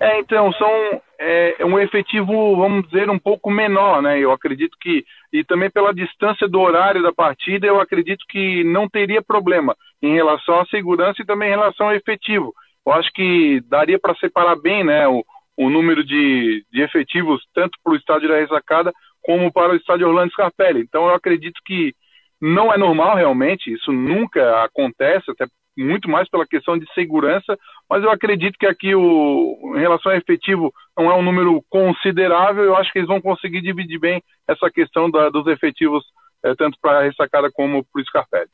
[0.00, 0.70] É, então, são
[1.18, 4.18] é, um efetivo, vamos dizer, um pouco menor, né?
[4.18, 8.88] Eu acredito que, e também pela distância do horário da partida, eu acredito que não
[8.88, 12.54] teria problema em relação à segurança e também em relação ao efetivo.
[12.86, 15.24] Eu acho que daria para separar bem, né, o,
[15.56, 18.92] o número de, de efetivos, tanto para o estádio da Ressacada
[19.22, 20.80] como para o estádio Orlando Scarpelli.
[20.80, 21.94] Então, eu acredito que
[22.40, 25.46] não é normal realmente, isso nunca acontece, até
[25.76, 30.18] muito mais pela questão de segurança, mas eu acredito que aqui o, em relação ao
[30.18, 34.70] efetivo não é um número considerável, eu acho que eles vão conseguir dividir bem essa
[34.70, 36.04] questão da, dos efetivos,
[36.42, 38.48] é, tanto para a ressacada como para o Scarpelli.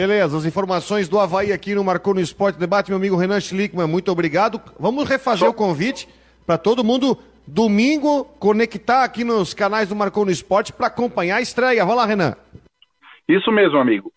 [0.00, 3.86] Beleza, as informações do Havaí aqui no Marcou no Esporte Debate, meu amigo Renan Schlickman,
[3.86, 4.60] muito obrigado.
[4.78, 5.50] Vamos refazer Só...
[5.50, 6.08] o convite
[6.44, 11.42] para todo mundo domingo conectar aqui nos canais do Marcou no Esporte para acompanhar a
[11.42, 11.84] estreia.
[11.84, 12.34] Vamos lá, Renan.
[13.28, 14.12] Isso mesmo, amigo.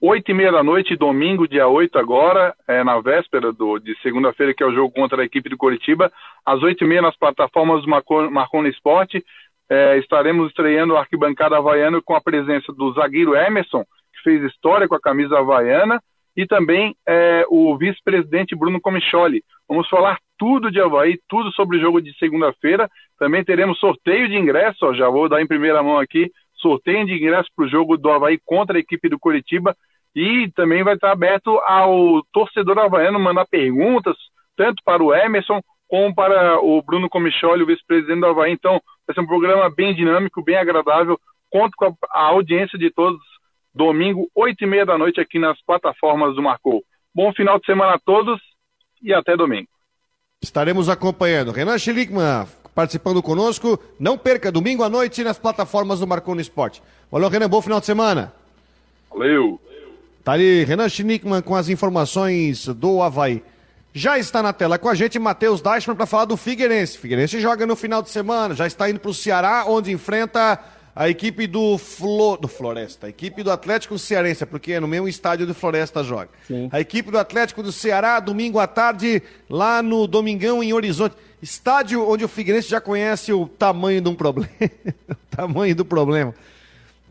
[0.00, 4.52] Oito e meia da noite, domingo, dia 8 agora, é, na véspera do, de segunda-feira,
[4.52, 6.12] que é o jogo contra a equipe do Coritiba.
[6.44, 9.24] Às oito e meia, nas plataformas do Marconi Esporte,
[9.70, 14.86] é, estaremos estreando o Arquibancada Havaiana com a presença do zagueiro Emerson, que fez história
[14.86, 15.98] com a camisa havaiana,
[16.36, 19.42] e também é, o vice-presidente Bruno Comicholi.
[19.66, 22.90] Vamos falar tudo de Havaí, tudo sobre o jogo de segunda-feira.
[23.18, 27.14] Também teremos sorteio de ingressos, ó, já vou dar em primeira mão aqui, sorteio de
[27.14, 29.76] ingressos para o jogo do Havaí contra a equipe do Curitiba
[30.14, 34.16] e também vai estar aberto ao torcedor havaiano mandar perguntas,
[34.56, 38.52] tanto para o Emerson como para o Bruno Comicholi, o vice-presidente do Havaí.
[38.52, 41.20] Então, vai ser um programa bem dinâmico, bem agradável.
[41.50, 43.20] Conto com a audiência de todos,
[43.74, 46.82] domingo, oito e meia da noite, aqui nas plataformas do Marcou.
[47.14, 48.40] Bom final de semana a todos
[49.02, 49.68] e até domingo.
[50.42, 51.52] Estaremos acompanhando.
[51.52, 53.80] Renan Schlickman, participando conosco.
[53.98, 56.82] Não perca, domingo à noite nas plataformas do Marconi Esporte.
[57.10, 58.34] Valeu, Renan, bom final de semana.
[59.10, 59.58] Valeu.
[60.22, 63.42] Tá ali Renan Schnickman com as informações do Havaí.
[63.94, 66.98] Já está na tela com a gente Matheus Deichmann para falar do Figueirense.
[66.98, 70.62] Figueirense joga no final de semana, já está indo para o Ceará, onde enfrenta
[70.94, 72.36] a equipe do, Flo...
[72.36, 76.28] do Floresta, a equipe do Atlético Cearense, porque é no mesmo estádio do Floresta joga.
[76.46, 76.68] Sim.
[76.70, 81.16] A equipe do Atlético do Ceará, domingo à tarde, lá no Domingão, em Horizonte.
[81.46, 84.50] Estádio onde o Figueirense já conhece o tamanho de um problema.
[85.08, 86.34] o tamanho do problema.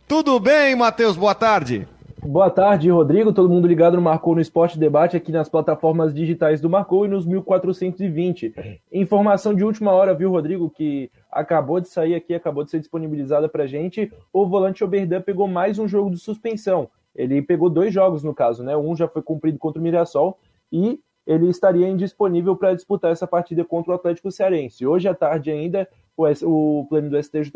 [0.09, 1.15] Tudo bem, Matheus?
[1.15, 1.87] Boa tarde.
[2.21, 3.31] Boa tarde, Rodrigo.
[3.31, 7.07] Todo mundo ligado no Marcou no Esporte Debate aqui nas plataformas digitais do Marcou e
[7.07, 8.53] nos 1420.
[8.91, 13.47] Informação de última hora, viu, Rodrigo, que acabou de sair aqui, acabou de ser disponibilizada
[13.47, 14.11] pra gente.
[14.33, 16.89] O volante Oberdan pegou mais um jogo de suspensão.
[17.15, 18.75] Ele pegou dois jogos, no caso, né?
[18.75, 20.37] Um já foi cumprido contra o Mirassol
[20.69, 24.85] e ele estaria indisponível para disputar essa partida contra o Atlético Cearense.
[24.85, 27.51] Hoje à tarde ainda, o, pleno do STJ,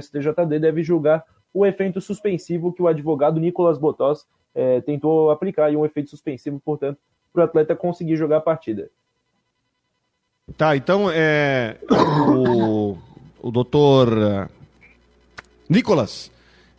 [0.00, 5.76] STJD deve julgar o efeito suspensivo que o advogado Nicolas Botós é, tentou aplicar, e
[5.76, 6.98] um efeito suspensivo, portanto,
[7.32, 8.90] para o atleta conseguir jogar a partida.
[10.56, 11.76] Tá, então é,
[12.28, 12.96] o,
[13.40, 14.48] o doutor é,
[15.68, 16.30] Nicolas,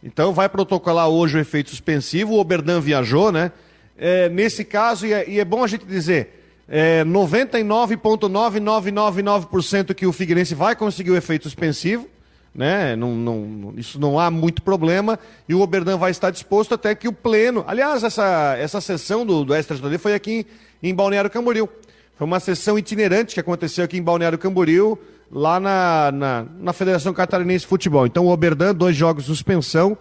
[0.03, 3.51] então vai protocolar hoje o efeito suspensivo, o Oberdan viajou, né?
[3.97, 10.13] É, nesse caso, e é, e é, bom a gente dizer, É 99,9999% que o
[10.13, 12.07] Figueirense vai conseguir o efeito suspensivo,
[12.55, 12.95] né?
[12.95, 15.19] Não, não, isso não há muito problema.
[15.47, 17.63] E o Oberdan vai estar disposto até que o pleno.
[17.67, 20.47] Aliás, essa, essa sessão do, do Extra JD foi aqui
[20.81, 21.67] em, em Balneário Camboriú.
[22.15, 24.97] Foi uma sessão itinerante que aconteceu aqui em Balneário Camboriú,
[25.31, 28.05] lá na, na, na Federação Catarinense de Futebol.
[28.05, 29.97] Então o Oberdan, dois jogos de suspensão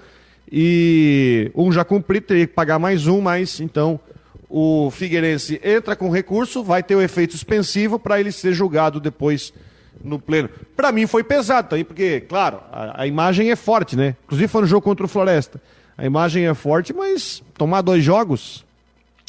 [0.54, 3.98] e um já cumprido, teria que pagar mais um, mas então
[4.50, 9.50] o Figueirense entra com recurso, vai ter o efeito suspensivo para ele ser julgado depois
[10.04, 10.50] no pleno.
[10.76, 14.14] Para mim foi pesado também, porque, claro, a, a, imagem é forte, né?
[14.24, 15.58] Inclusive foi no jogo contra o Floresta.
[15.96, 18.62] A imagem é forte, mas tomar dois jogos.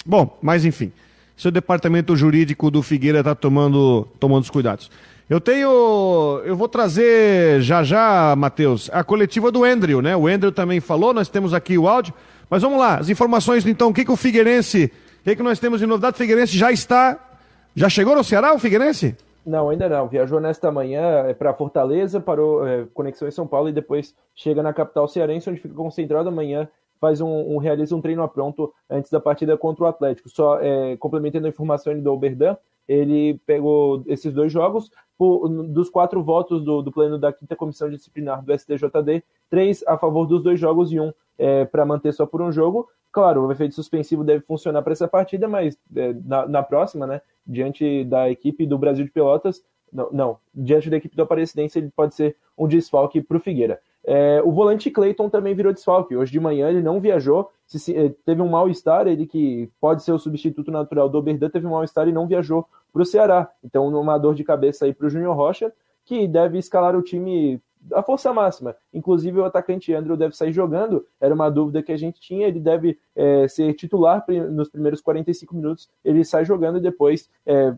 [0.05, 0.91] Bom, mas enfim.
[1.37, 4.91] Seu departamento jurídico do Figueira está tomando, tomando os cuidados.
[5.29, 6.41] Eu tenho.
[6.45, 10.15] Eu vou trazer já já, Matheus, a coletiva do Andrew, né?
[10.15, 12.13] O Andrew também falou, nós temos aqui o áudio.
[12.49, 14.91] Mas vamos lá, as informações então, o que, que o Figueirense
[15.23, 16.15] o que, que nós temos de novidade?
[16.15, 17.17] O Figueirense já está.
[17.73, 19.15] Já chegou no Ceará, o Figueirense?
[19.45, 20.05] Não, ainda não.
[20.05, 24.61] Viajou nesta manhã é, para Fortaleza, parou é, conexão em São Paulo e depois chega
[24.61, 26.67] na capital cearense, onde fica concentrado amanhã.
[27.03, 30.29] Faz um, um realiza um treino a pronto antes da partida contra o Atlético.
[30.29, 32.55] Só é, complementando a informação do Oberdan,
[32.87, 37.89] ele pegou esses dois jogos, por, dos quatro votos do, do pleno da quinta comissão
[37.89, 42.25] disciplinar do STJD, três a favor dos dois jogos e um é, para manter só
[42.25, 42.87] por um jogo.
[43.11, 47.19] Claro, o efeito suspensivo deve funcionar para essa partida, mas é, na, na, próxima, né,
[47.45, 49.61] diante da equipe do Brasil de Pelotas,
[49.93, 53.79] não, não, diante da equipe do Aparecidense, ele pode ser um desfalque para o Figueira.
[54.05, 56.15] É, o volante Clayton também virou desfalque.
[56.15, 60.03] Hoje de manhã ele não viajou, se, se, é, teve um mal-estar, ele que pode
[60.03, 63.49] ser o substituto natural do Oberdan, teve um mal-estar e não viajou para o Ceará.
[63.63, 65.71] Então, uma dor de cabeça aí para o Júnior Rocha,
[66.03, 68.75] que deve escalar o time a força máxima.
[68.93, 71.05] Inclusive, o atacante Andrew deve sair jogando.
[71.19, 72.47] Era uma dúvida que a gente tinha.
[72.47, 75.89] Ele deve é, ser titular nos primeiros 45 minutos.
[76.03, 77.75] Ele sai jogando e depois é,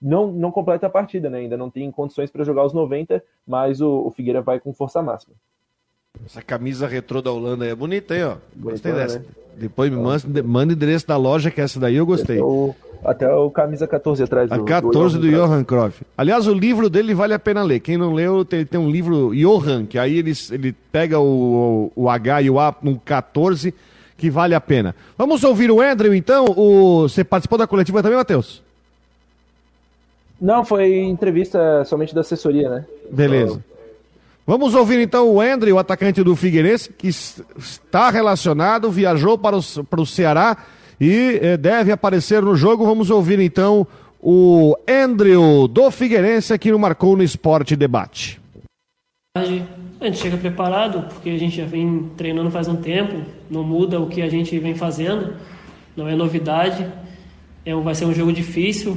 [0.00, 1.38] não, não completa a partida, né?
[1.38, 5.02] Ainda não tem condições para jogar os 90, mas o, o, Figueira vai com força
[5.02, 5.34] máxima.
[6.24, 8.36] Essa camisa retrô da Holanda é bonita, hein, ó.
[8.56, 9.18] Gostei dessa.
[9.20, 9.24] Né?
[9.56, 12.40] Depois me manda, manda o endereço da loja, que essa daí eu gostei.
[13.04, 14.54] Até o camisa 14 atrás do.
[14.54, 16.04] A 14 do, do Johan Cruyff.
[16.16, 17.80] Aliás, o livro dele vale a pena ler.
[17.80, 22.04] Quem não leu, tem, tem um livro Johan, que aí ele, ele pega o, o,
[22.04, 23.74] o H e o A no 14,
[24.16, 24.94] que vale a pena.
[25.16, 26.46] Vamos ouvir o Andrew, então.
[26.56, 28.62] O, você participou da coletiva também, Matheus?
[30.40, 32.84] Não, foi entrevista somente da assessoria, né?
[33.10, 33.62] Beleza.
[34.46, 39.84] Vamos ouvir então o Andrew, o atacante do Figueirense, que está relacionado, viajou para o,
[39.84, 40.56] para o Ceará
[40.98, 42.86] e eh, deve aparecer no jogo.
[42.86, 43.86] Vamos ouvir então
[44.22, 48.40] o Andrew do Figueirense aqui no Marcou no Esporte Debate.
[49.36, 54.00] A gente chega preparado porque a gente já vem treinando faz um tempo, não muda
[54.00, 55.34] o que a gente vem fazendo,
[55.94, 56.86] não é novidade.
[57.66, 58.96] É, vai ser um jogo difícil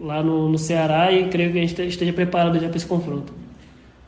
[0.00, 3.32] lá no, no Ceará e creio que a gente esteja preparado já para esse confronto.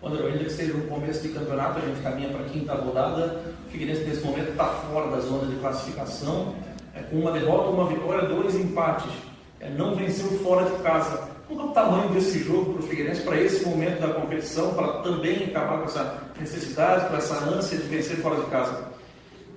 [0.03, 3.41] André, ainda que seja um começo de campeonato, a gente caminha para a quinta rodada.
[3.67, 6.55] O Figueirense nesse momento está fora da zona de classificação,
[6.95, 9.13] é, com uma derrota, uma vitória, dois empates.
[9.61, 11.31] É, não venceu fora de casa.
[11.47, 14.89] Qual é o tamanho desse jogo para o Figueirense, para esse momento da competição, para
[15.03, 18.89] também acabar com essa necessidade, com essa ânsia de vencer fora de casa?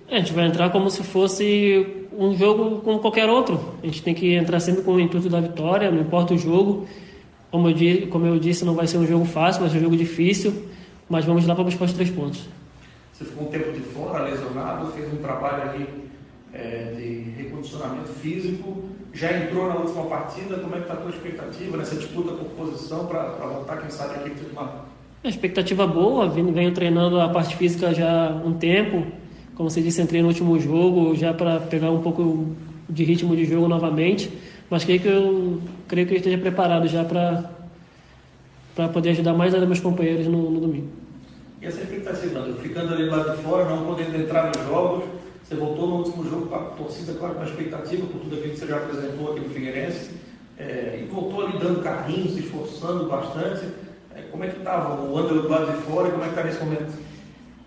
[0.07, 3.59] É, a gente vai entrar como se fosse um jogo como qualquer outro.
[3.81, 6.87] A gente tem que entrar sempre com o intuito da vitória, não importa o jogo.
[7.51, 9.81] Como eu, disse, como eu disse, não vai ser um jogo fácil, vai ser um
[9.81, 10.53] jogo difícil,
[11.09, 12.47] mas vamos lá para buscar os três pontos.
[13.13, 15.87] Você ficou um tempo de fora, lesionado, fez um trabalho ali
[16.53, 21.11] é, de recondicionamento físico, já entrou na última partida, como é que está a tua
[21.11, 24.85] expectativa nessa disputa por posição para voltar, quem sabe, aqui titular?
[25.23, 29.07] A expectativa boa, venho treinando a parte física já há um tempo,
[29.55, 32.55] como você disse, entrei no último jogo já para pegar um pouco
[32.89, 34.29] de ritmo de jogo novamente,
[34.69, 39.65] mas creio que eu creio que eu esteja preparado já para poder ajudar mais ainda
[39.65, 40.87] meus companheiros no, no domingo.
[41.61, 45.05] E essa expectativa, ficando ali lá de fora, não podendo entrar nos jogos,
[45.43, 48.53] você voltou no último jogo com a torcida, claro, com a expectativa por tudo aquilo
[48.53, 50.11] que você já apresentou aqui no Figueirense,
[50.57, 53.65] é, e voltou ali dando carrinho, se esforçando bastante.
[54.15, 56.33] É, como é que estava o André do lado de fora e como é que
[56.33, 56.93] está nesse momento?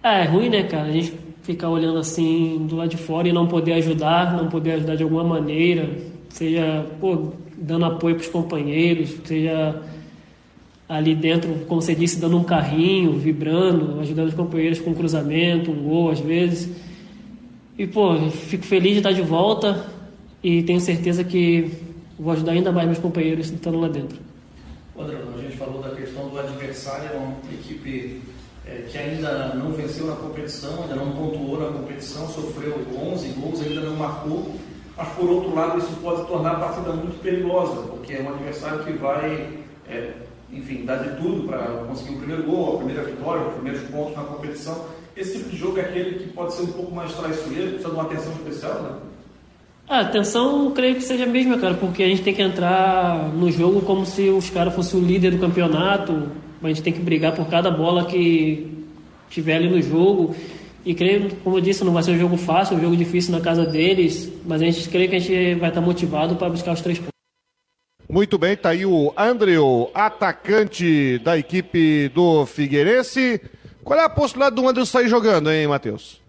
[0.03, 0.84] É, é ruim, né, cara?
[0.84, 4.72] A gente ficar olhando assim do lado de fora e não poder ajudar, não poder
[4.72, 5.88] ajudar de alguma maneira,
[6.28, 9.82] seja pô, dando apoio para os companheiros, seja
[10.86, 15.70] ali dentro, como você disse, dando um carrinho, vibrando, ajudando os companheiros com um cruzamento,
[15.70, 16.70] um gol às vezes.
[17.78, 19.86] E pô, fico feliz de estar de volta
[20.44, 21.70] e tenho certeza que
[22.18, 24.18] vou ajudar ainda mais meus companheiros estando lá dentro.
[24.99, 28.20] André, a gente falou da questão do adversário, é uma equipe
[28.68, 33.62] é, que ainda não venceu na competição, ainda não pontuou na competição, sofreu 11 gols,
[33.62, 34.54] ainda não marcou.
[34.96, 38.84] mas por outro lado isso pode tornar a partida muito perigosa, porque é um adversário
[38.84, 39.48] que vai,
[39.88, 40.12] é,
[40.52, 41.58] enfim, dar de tudo para
[41.88, 44.84] conseguir o primeiro gol, a primeira vitória, os primeiros pontos na competição.
[45.16, 47.94] Esse tipo de jogo é aquele que pode ser um pouco mais traiçoeiro, precisa de
[47.94, 48.90] uma atenção especial, né?
[49.88, 53.50] A atenção, creio que seja a mesma, cara, porque a gente tem que entrar no
[53.50, 56.28] jogo como se os caras fossem o líder do campeonato.
[56.62, 58.84] A gente tem que brigar por cada bola que
[59.30, 60.34] tiver ali no jogo.
[60.84, 63.40] E creio, como eu disse, não vai ser um jogo fácil, um jogo difícil na
[63.40, 66.80] casa deles, mas a gente crê que a gente vai estar motivado para buscar os
[66.80, 67.12] três pontos.
[68.09, 73.38] Muito bem, tá aí o Andrew, atacante da equipe do Figueirense.
[73.84, 76.20] Qual é a possibilidade do Andrew sair jogando, hein, Matheus?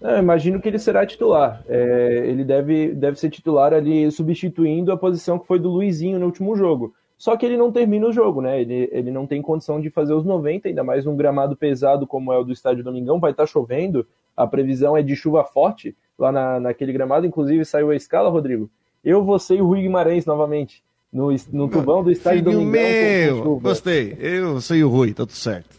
[0.00, 1.62] É, imagino que ele será titular.
[1.68, 6.26] É, ele deve, deve ser titular ali, substituindo a posição que foi do Luizinho no
[6.26, 6.94] último jogo.
[7.18, 8.60] Só que ele não termina o jogo, né?
[8.60, 12.32] Ele, ele não tem condição de fazer os 90, ainda mais num gramado pesado como
[12.32, 13.18] é o do Estádio Domingão.
[13.18, 14.06] Vai estar tá chovendo,
[14.36, 17.26] a previsão é de chuva forte lá na, naquele gramado.
[17.26, 18.70] Inclusive saiu a escala, Rodrigo.
[19.04, 20.80] Eu, você e o Rui Guimarães novamente.
[21.12, 22.70] No, no tubão do Estádio Filho Domingão.
[22.70, 24.16] Meu, gostei.
[24.20, 25.76] Eu sei o Rui, tá tudo certo.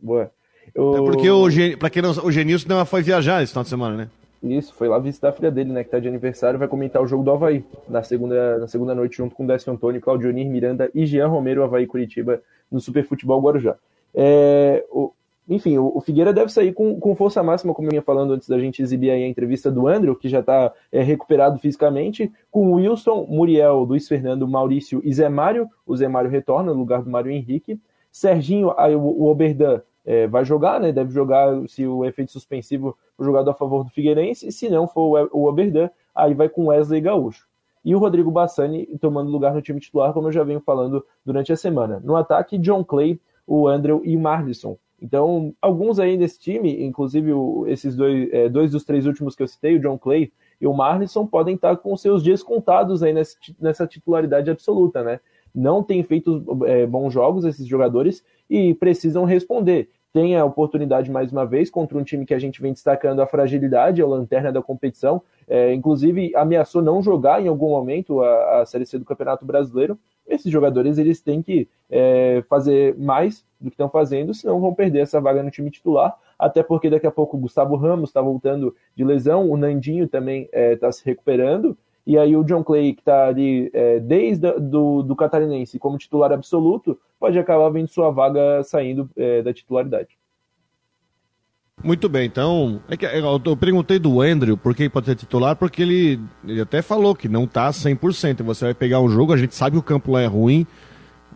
[0.00, 0.30] Boa.
[0.74, 0.96] Eu...
[0.96, 3.96] É porque o, pra quem não, o Genilson não foi viajar esse final de semana,
[3.96, 4.08] né?
[4.42, 7.06] Isso, foi lá visitar a filha dele, né, que tá de aniversário, vai comentar o
[7.06, 11.04] jogo do Havaí na segunda, na segunda noite, junto com Décio Antônio, Claudionir Miranda e
[11.04, 13.76] Jean Romero, Havaí Curitiba, no Super Futebol Guarujá.
[14.14, 15.12] É, o,
[15.46, 18.48] enfim, o, o, Figueira deve sair com, com força máxima, como eu ia falando antes
[18.48, 22.72] da gente exibir aí a entrevista do Andrew, que já está é, recuperado fisicamente, com
[22.72, 25.68] Wilson, Muriel, Luiz Fernando, Maurício e Zé Mário.
[25.86, 27.78] O Zé Mário retorna no lugar do Mário Henrique.
[28.10, 30.90] Serginho, aí, o, o Oberdan é, vai jogar, né?
[30.90, 34.88] Deve jogar se o efeito suspensivo for jogado a favor do Figueirense, e se não
[34.88, 37.46] for o Oberdan, aí vai com Wesley Gaúcho.
[37.84, 41.52] E o Rodrigo Bassani tomando lugar no time titular, como eu já venho falando durante
[41.52, 42.00] a semana.
[42.02, 44.76] No ataque, John Clay, o Andrew e o Marlisson.
[45.00, 47.30] Então, alguns aí desse time, inclusive
[47.68, 50.74] esses dois, é, dois dos três últimos que eu citei, o John Clay e o
[50.74, 53.14] Marlisson, podem estar com seus dias contados aí
[53.60, 55.20] nessa, titularidade absoluta, né?
[55.54, 59.88] Não têm feito é, bons jogos esses jogadores e precisam responder.
[60.12, 63.26] Tem a oportunidade mais uma vez contra um time que a gente vem destacando a
[63.26, 65.22] fragilidade, é o lanterna da competição.
[65.46, 69.96] É, inclusive ameaçou não jogar em algum momento a, a Série C do Campeonato Brasileiro.
[70.26, 75.00] Esses jogadores eles têm que é, fazer mais do que estão fazendo, senão vão perder
[75.00, 76.16] essa vaga no time titular.
[76.38, 80.44] Até porque daqui a pouco o Gustavo Ramos está voltando de lesão, o Nandinho também
[80.44, 81.76] está é, tá se recuperando.
[82.10, 86.32] E aí o John Clay, que está ali é, desde do, do Catarinense como titular
[86.32, 90.18] absoluto, pode acabar vendo sua vaga saindo é, da titularidade.
[91.84, 92.82] Muito bem, então.
[92.88, 96.82] É que, eu perguntei do Andrew por que pode ser titular, porque ele, ele até
[96.82, 98.42] falou que não está 100%.
[98.42, 100.66] Você vai pegar um jogo, a gente sabe que o campo lá é ruim.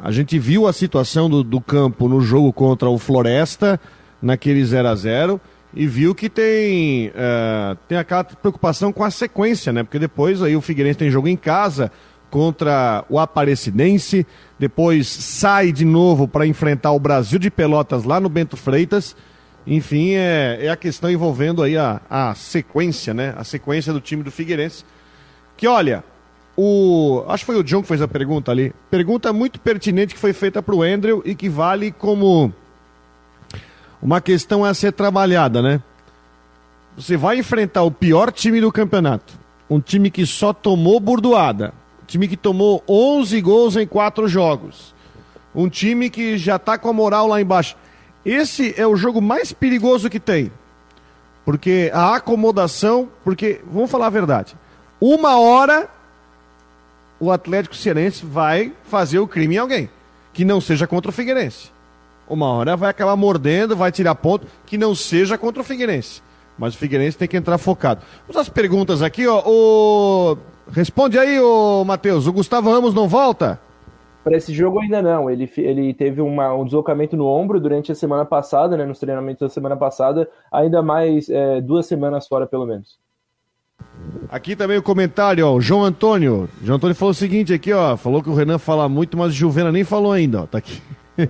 [0.01, 3.81] A gente viu a situação do, do campo no jogo contra o Floresta,
[4.20, 5.41] naquele 0 a 0
[5.77, 9.83] e viu que tem, uh, tem aquela preocupação com a sequência, né?
[9.83, 11.91] Porque depois aí o Figueirense tem jogo em casa
[12.31, 14.27] contra o Aparecidense,
[14.59, 19.16] depois sai de novo para enfrentar o Brasil de Pelotas lá no Bento Freitas.
[19.66, 23.35] Enfim, é, é a questão envolvendo aí a, a sequência, né?
[23.37, 24.85] A sequência do time do Figueirense.
[25.57, 26.05] Que olha,
[26.57, 27.25] o.
[27.29, 28.72] Acho que foi o John que fez a pergunta ali.
[28.91, 32.53] Pergunta muito pertinente que foi feita para o Andrew e que vale como
[34.05, 35.81] uma questão a ser trabalhada, né?
[36.95, 39.33] Você vai enfrentar o pior time do campeonato,
[39.69, 44.95] um time que só tomou burdoada, um time que tomou 11 gols em quatro jogos,
[45.55, 47.77] um time que já tá com a moral lá embaixo.
[48.27, 50.53] Esse é o jogo mais perigoso que tem.
[51.43, 54.55] Porque a acomodação, porque, vamos falar a verdade,
[55.01, 55.89] uma hora
[57.19, 59.91] o Atlético Cearense vai fazer o crime em alguém,
[60.33, 61.74] que não seja contra o Figueirense
[62.29, 66.22] uma hora vai acabar mordendo, vai tirar ponto, que não seja contra o Figueirense.
[66.59, 68.03] Mas o Figueirense tem que entrar focado.
[68.27, 69.43] Vamos às perguntas aqui, ó.
[69.45, 70.39] O...
[70.70, 72.27] Responde aí, ô Matheus.
[72.27, 73.61] O Gustavo Ramos não volta?
[74.22, 75.29] Para esse jogo ainda não.
[75.29, 78.87] Ele, ele teve uma, um deslocamento no ombro durante a semana passada, né?
[78.87, 80.29] Nos treinamentos da semana passada.
[80.51, 82.99] Ainda mais é, duas semanas fora, pelo menos.
[84.31, 85.55] Aqui também o comentário, ó.
[85.55, 86.49] O João Antônio.
[86.62, 87.97] João Antônio falou o seguinte aqui, ó.
[87.97, 90.47] Falou que o Renan fala muito, mas o Juvena nem falou ainda, ó.
[90.47, 90.81] Tá aqui.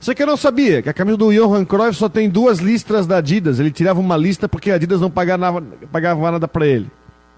[0.00, 3.06] Isso aqui eu não sabia, que a camisa do Johan Cruyff só tem duas listras
[3.06, 3.60] da Adidas.
[3.60, 6.90] Ele tirava uma lista porque a Adidas não pagava, pagava nada para ele.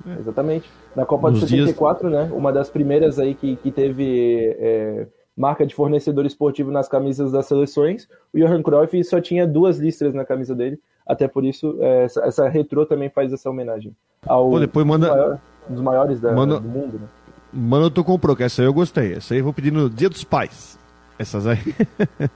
[0.06, 0.20] É.
[0.20, 0.70] Exatamente.
[0.94, 2.28] Na Copa Nos de 74, dias...
[2.28, 2.32] né?
[2.32, 5.06] Uma das primeiras aí que, que teve é,
[5.36, 8.08] marca de fornecedor esportivo nas camisas das seleções.
[8.32, 10.78] O Johan Cruyff só tinha duas listras na camisa dele.
[11.04, 13.92] Até por isso, é, essa, essa retrô também faz essa homenagem
[14.24, 15.08] ao Pô, depois manda...
[15.08, 16.60] maior, um dos maiores da, manda...
[16.60, 17.00] do mundo.
[17.00, 17.06] Né?
[17.52, 19.14] Mano, tu comprou, que essa aí eu gostei.
[19.14, 20.78] Essa aí eu vou pedir no Dia dos Pais.
[21.18, 21.58] Essas aí.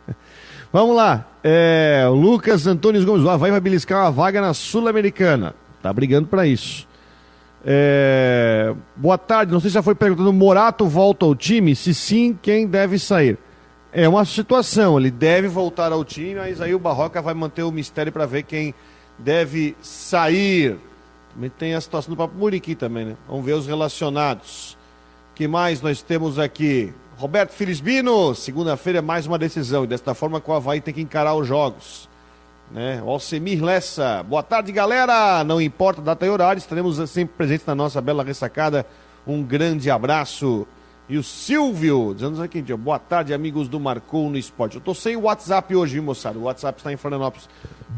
[0.72, 1.26] Vamos lá.
[1.42, 3.22] É, Lucas Antônio Gomes.
[3.22, 5.54] Vai beliscar uma vaga na Sul-Americana.
[5.82, 6.86] Tá brigando para isso.
[7.64, 8.72] É...
[8.94, 11.74] Boa tarde, não sei se já foi perguntando, Morato volta ao time?
[11.74, 13.36] Se sim, quem deve sair?
[13.92, 17.72] É uma situação, ele deve voltar ao time, mas aí o Barroca vai manter o
[17.72, 18.74] mistério para ver quem
[19.18, 20.76] deve sair.
[21.34, 23.16] Também tem a situação do próprio Muriqui também, né?
[23.28, 24.76] Vamos ver os relacionados.
[25.34, 26.92] que mais nós temos aqui?
[27.18, 31.00] Roberto Filisbino, segunda-feira é mais uma decisão, e desta forma que o Havaí tem que
[31.00, 32.10] encarar os jogos.
[32.70, 33.02] Né?
[33.06, 38.02] Alcemir Lessa, boa tarde galera, não importa data e horário, estaremos sempre presentes na nossa
[38.02, 38.84] bela ressacada,
[39.26, 40.66] um grande abraço.
[41.08, 44.76] E o Silvio, dizendo aqui, boa tarde amigos do Marcou no Esporte.
[44.76, 46.38] Eu tô sem o WhatsApp hoje, viu moçada?
[46.38, 47.48] O WhatsApp está em Florianópolis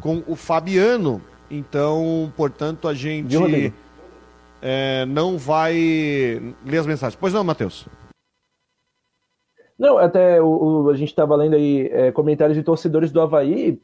[0.00, 3.72] com o Fabiano, então, portanto, a gente
[4.62, 5.74] é, não vai
[6.64, 7.18] ler as mensagens.
[7.20, 7.84] Pois não, Matheus?
[9.78, 13.80] Não, até o, o a gente estava lendo aí é, comentários de torcedores do Havaí.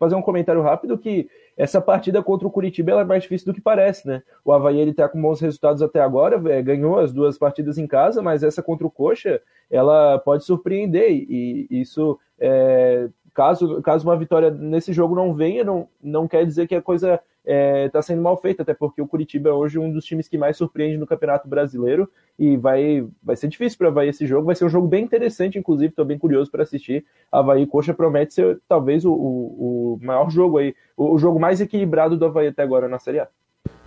[0.00, 3.60] Fazer um comentário rápido que essa partida contra o Curitiba é mais difícil do que
[3.60, 4.20] parece, né?
[4.44, 7.86] O Havaí ele tá com bons resultados até agora, é, ganhou as duas partidas em
[7.86, 14.08] casa, mas essa contra o Coxa, ela pode surpreender e, e isso é, caso, caso
[14.08, 17.88] uma vitória nesse jogo não venha, não, não quer dizer que a coisa está é,
[17.88, 20.56] tá sendo mal feita, até porque o Curitiba é hoje um dos times que mais
[20.56, 22.10] surpreende no Campeonato Brasileiro
[22.40, 24.46] e vai, vai ser difícil para Havaí esse jogo.
[24.46, 27.04] Vai ser um jogo bem interessante, inclusive, estou bem curioso para assistir.
[27.30, 31.60] Havaí Coxa promete ser talvez o, o, o maior jogo aí, o, o, jogo mais
[31.60, 33.28] equilibrado do Havaí até agora na Série A.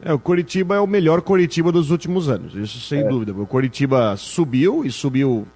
[0.04, 3.04] É, o Curitiba é o melhor Curitiba dos últimos anos, isso sem é.
[3.08, 3.34] dúvida.
[3.34, 5.48] O Curitiba subiu e subiu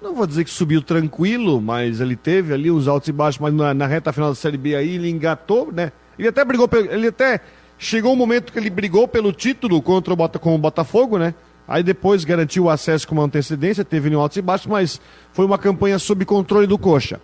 [0.00, 3.52] não vou dizer que subiu tranquilo, mas ele teve ali os altos e baixos, mas
[3.52, 5.90] na, na reta final da Série B aí ele engatou, né?
[6.16, 7.40] Ele até brigou, ele até
[7.76, 11.34] chegou um momento que ele brigou pelo título contra o, com o Botafogo, né?
[11.68, 14.98] Aí depois garantiu o acesso com uma antecedência, teve altos e baixos, mas
[15.32, 17.20] foi uma campanha sob controle do Coxa.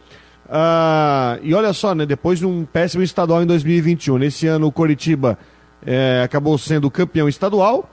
[0.47, 2.05] Ah, e olha só, né?
[2.05, 5.39] Depois de um péssimo estadual em 2021, nesse ano o Coritiba
[5.85, 7.89] é, acabou sendo campeão estadual,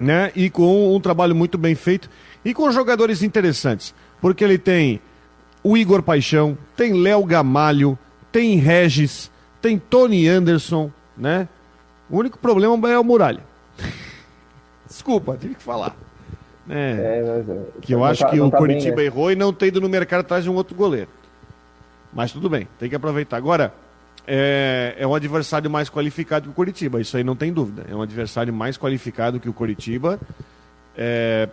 [0.00, 0.32] né?
[0.34, 2.10] E com um trabalho muito bem feito.
[2.44, 5.00] E com jogadores interessantes, porque ele tem
[5.62, 7.96] o Igor Paixão, tem Léo Gamalho,
[8.32, 9.30] tem Regis,
[9.62, 11.48] tem Tony Anderson, né?
[12.10, 13.53] O único problema é o Muralha.
[14.94, 15.96] Desculpa, tive que falar.
[16.70, 19.10] É, é, é, que eu acho tá, que o tá Curitiba bem, né?
[19.10, 21.08] errou e não tem ido no mercado atrás de um outro goleiro.
[22.12, 23.36] Mas tudo bem, tem que aproveitar.
[23.36, 23.74] Agora,
[24.24, 27.84] é, é um adversário mais qualificado que o Curitiba, isso aí não tem dúvida.
[27.90, 30.18] É um adversário mais qualificado que o Curitiba.
[30.96, 31.48] É,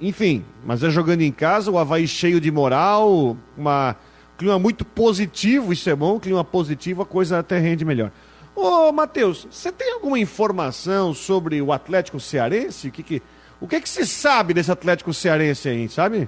[0.00, 3.94] enfim, mas é jogando em casa, o Havaí cheio de moral, uma
[4.38, 8.10] clima muito positivo, isso é bom, clima positivo, a coisa até rende melhor.
[8.56, 12.88] Ô, Matheus, você tem alguma informação sobre o Atlético Cearense?
[12.88, 13.22] O que, que,
[13.60, 16.26] o que, que se sabe desse Atlético Cearense aí, sabe?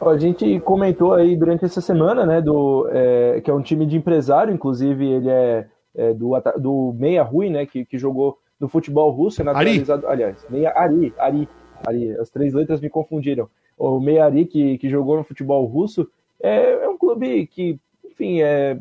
[0.00, 3.98] A gente comentou aí durante essa semana, né, do, é, que é um time de
[3.98, 9.10] empresário, inclusive ele é, é do, do Meia Rui, né, que, que jogou do futebol
[9.10, 10.06] russo, é naturalizado.
[10.06, 10.22] Ari.
[10.22, 11.48] Aliás, Meia Ari, Ari,
[11.86, 13.46] Ari, as três letras me confundiram.
[13.76, 16.08] O Meia Ari, que, que jogou no futebol russo,
[16.42, 18.78] é, é um clube que, enfim, é,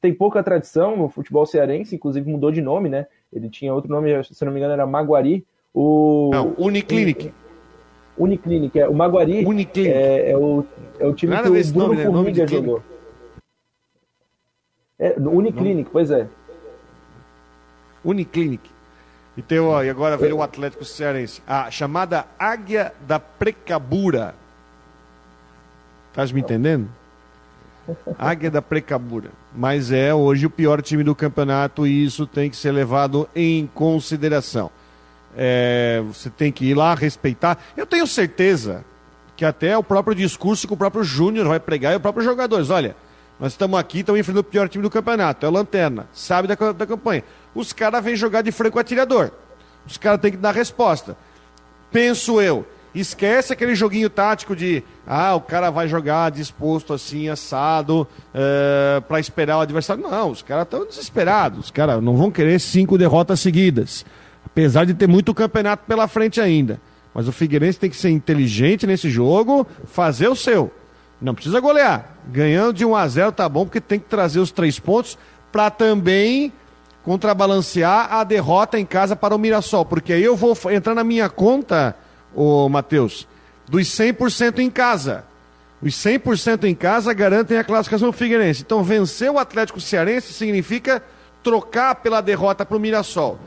[0.00, 3.06] tem pouca tradição no futebol cearense, inclusive mudou de nome, né?
[3.32, 5.44] Ele tinha outro nome, se não me engano, era Maguari.
[5.74, 7.32] O, não, Uniclinic.
[8.18, 8.88] Uniclinic, é.
[8.88, 9.92] O Maguari Uniclinic.
[9.92, 10.64] É, é, o,
[10.98, 12.04] é o time Nada que o Bruno nome, né?
[12.04, 12.82] Formiga jogou.
[14.98, 16.26] É, Uniclinic, pois é.
[18.04, 18.70] Uniclinic.
[19.36, 21.42] E, tem, ó, e agora veio o Atlético Cearense.
[21.46, 24.34] A chamada Águia da Precabura.
[26.10, 26.88] Estás me entendendo?
[28.18, 29.30] Águia da Precabura.
[29.54, 33.66] Mas é hoje o pior time do campeonato e isso tem que ser levado em
[33.74, 34.70] consideração.
[35.36, 37.58] É, você tem que ir lá respeitar.
[37.76, 38.84] Eu tenho certeza
[39.36, 42.70] que até o próprio discurso que o próprio Júnior vai pregar e os próprios jogadores.
[42.70, 42.96] Olha,
[43.38, 45.46] nós estamos aqui, estamos enfrentando o pior time do campeonato.
[45.46, 47.24] É Lanterna, sabe da, da campanha
[47.54, 49.30] os caras vêm jogar de franco atirador.
[49.86, 51.16] Os caras têm que dar resposta.
[51.90, 52.66] Penso eu.
[52.94, 59.00] Esquece aquele joguinho tático de ah, o cara vai jogar disposto assim, assado, é, eh,
[59.00, 60.02] para esperar o adversário.
[60.02, 61.66] Não, os caras estão desesperados.
[61.66, 64.04] Os caras não vão querer cinco derrotas seguidas.
[64.44, 66.80] Apesar de ter muito campeonato pela frente ainda.
[67.14, 70.72] Mas o Figueirense tem que ser inteligente nesse jogo, fazer o seu.
[71.20, 72.16] Não precisa golear.
[72.28, 75.18] Ganhando de 1 a 0 tá bom, porque tem que trazer os três pontos
[75.52, 76.52] para também
[77.02, 81.28] contrabalancear a derrota em casa para o Mirassol, porque aí eu vou entrar na minha
[81.28, 81.96] conta,
[82.34, 83.26] o Matheus,
[83.68, 85.24] dos 100% em casa.
[85.82, 88.62] Os 100% em casa garantem a classificação Figueirense.
[88.62, 91.02] Então, vencer o Atlético Cearense significa
[91.42, 93.38] trocar pela derrota para o Mirassol.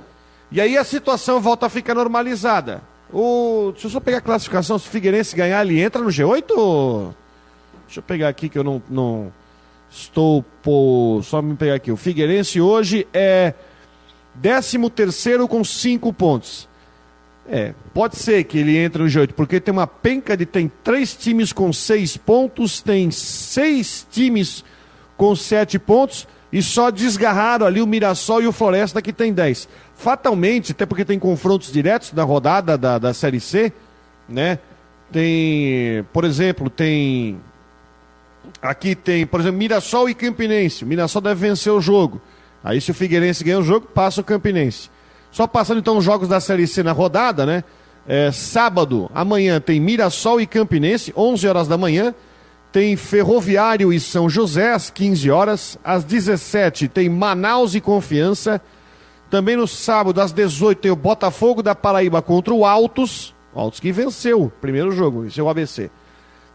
[0.52, 2.82] E aí a situação volta a ficar normalizada.
[3.12, 3.70] O...
[3.72, 4.80] Deixa eu só pegar a classificação.
[4.80, 7.14] Se o Figueirense ganhar, ele entra no G8?
[7.86, 8.82] Deixa eu pegar aqui que eu não...
[8.90, 9.32] não...
[9.92, 11.22] Estou por.
[11.24, 11.92] Só me pegar aqui.
[11.92, 13.54] O Figueirense hoje é
[14.36, 16.68] Décimo terceiro com cinco pontos.
[17.48, 21.14] É, pode ser que ele entre no G8, porque tem uma penca de tem três
[21.14, 24.64] times com seis pontos, tem seis times
[25.18, 29.68] com sete pontos e só desgarraram ali o Mirassol e o Floresta que tem dez.
[29.96, 33.74] Fatalmente, até porque tem confrontos diretos na rodada da, da Série C,
[34.30, 34.60] né?
[35.12, 37.40] Tem, por exemplo, tem
[38.62, 40.84] aqui tem, por exemplo, Mirassol e Campinense.
[40.84, 42.22] O Mirassol deve vencer o jogo.
[42.64, 44.93] Aí se o Figueirense ganha o jogo, passa o Campinense.
[45.34, 47.64] Só passando então os jogos da Série C na rodada, né?
[48.08, 52.14] É, sábado, amanhã tem Mirassol e Campinense, 11 horas da manhã.
[52.72, 55.80] Tem Ferroviário e São José, às 15 horas.
[55.84, 58.62] Às 17 tem Manaus e Confiança.
[59.28, 63.34] Também no sábado, às 18, tem o Botafogo da Paraíba contra o Altos.
[63.56, 65.90] Altos que venceu primeiro jogo, venceu o ABC.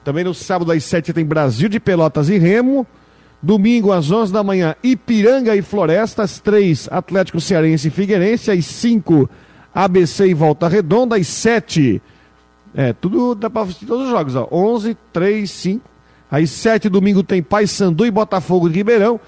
[0.05, 2.87] Também no sábado, às 7, tem Brasil de Pelotas e Remo.
[3.41, 6.23] Domingo, às 11 da manhã, Ipiranga e Floresta.
[6.23, 8.51] Às 3, Atlético Cearense e Figueirense.
[8.51, 9.29] Às 5,
[9.75, 11.17] ABC e Volta Redonda.
[11.17, 12.03] Às 7,
[12.75, 14.35] é, tudo dá para assistir todos os jogos.
[14.35, 14.49] Ó.
[14.51, 15.91] 11, 3, 5.
[16.31, 19.21] Às 7, domingo, tem Paysandu e Botafogo de Ribeirão.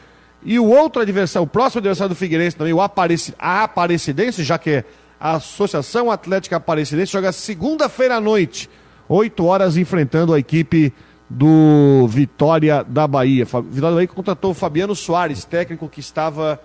[0.42, 4.58] E o outro adversário, o próximo adversário do Figueirense também, o Apareci, a Aparecidense, já
[4.58, 4.84] que é
[5.18, 8.68] a Associação Atlética Aparecidense, joga segunda-feira à noite,
[9.08, 10.92] 8 horas, enfrentando a equipe
[11.30, 13.44] do Vitória da Bahia.
[13.44, 16.60] Vitória da Bahia contratou o Fabiano Soares, técnico que estava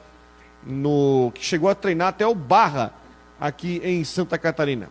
[0.66, 1.32] no.
[1.36, 2.92] que chegou a treinar até o Barra
[3.40, 4.90] aqui em Santa Catarina.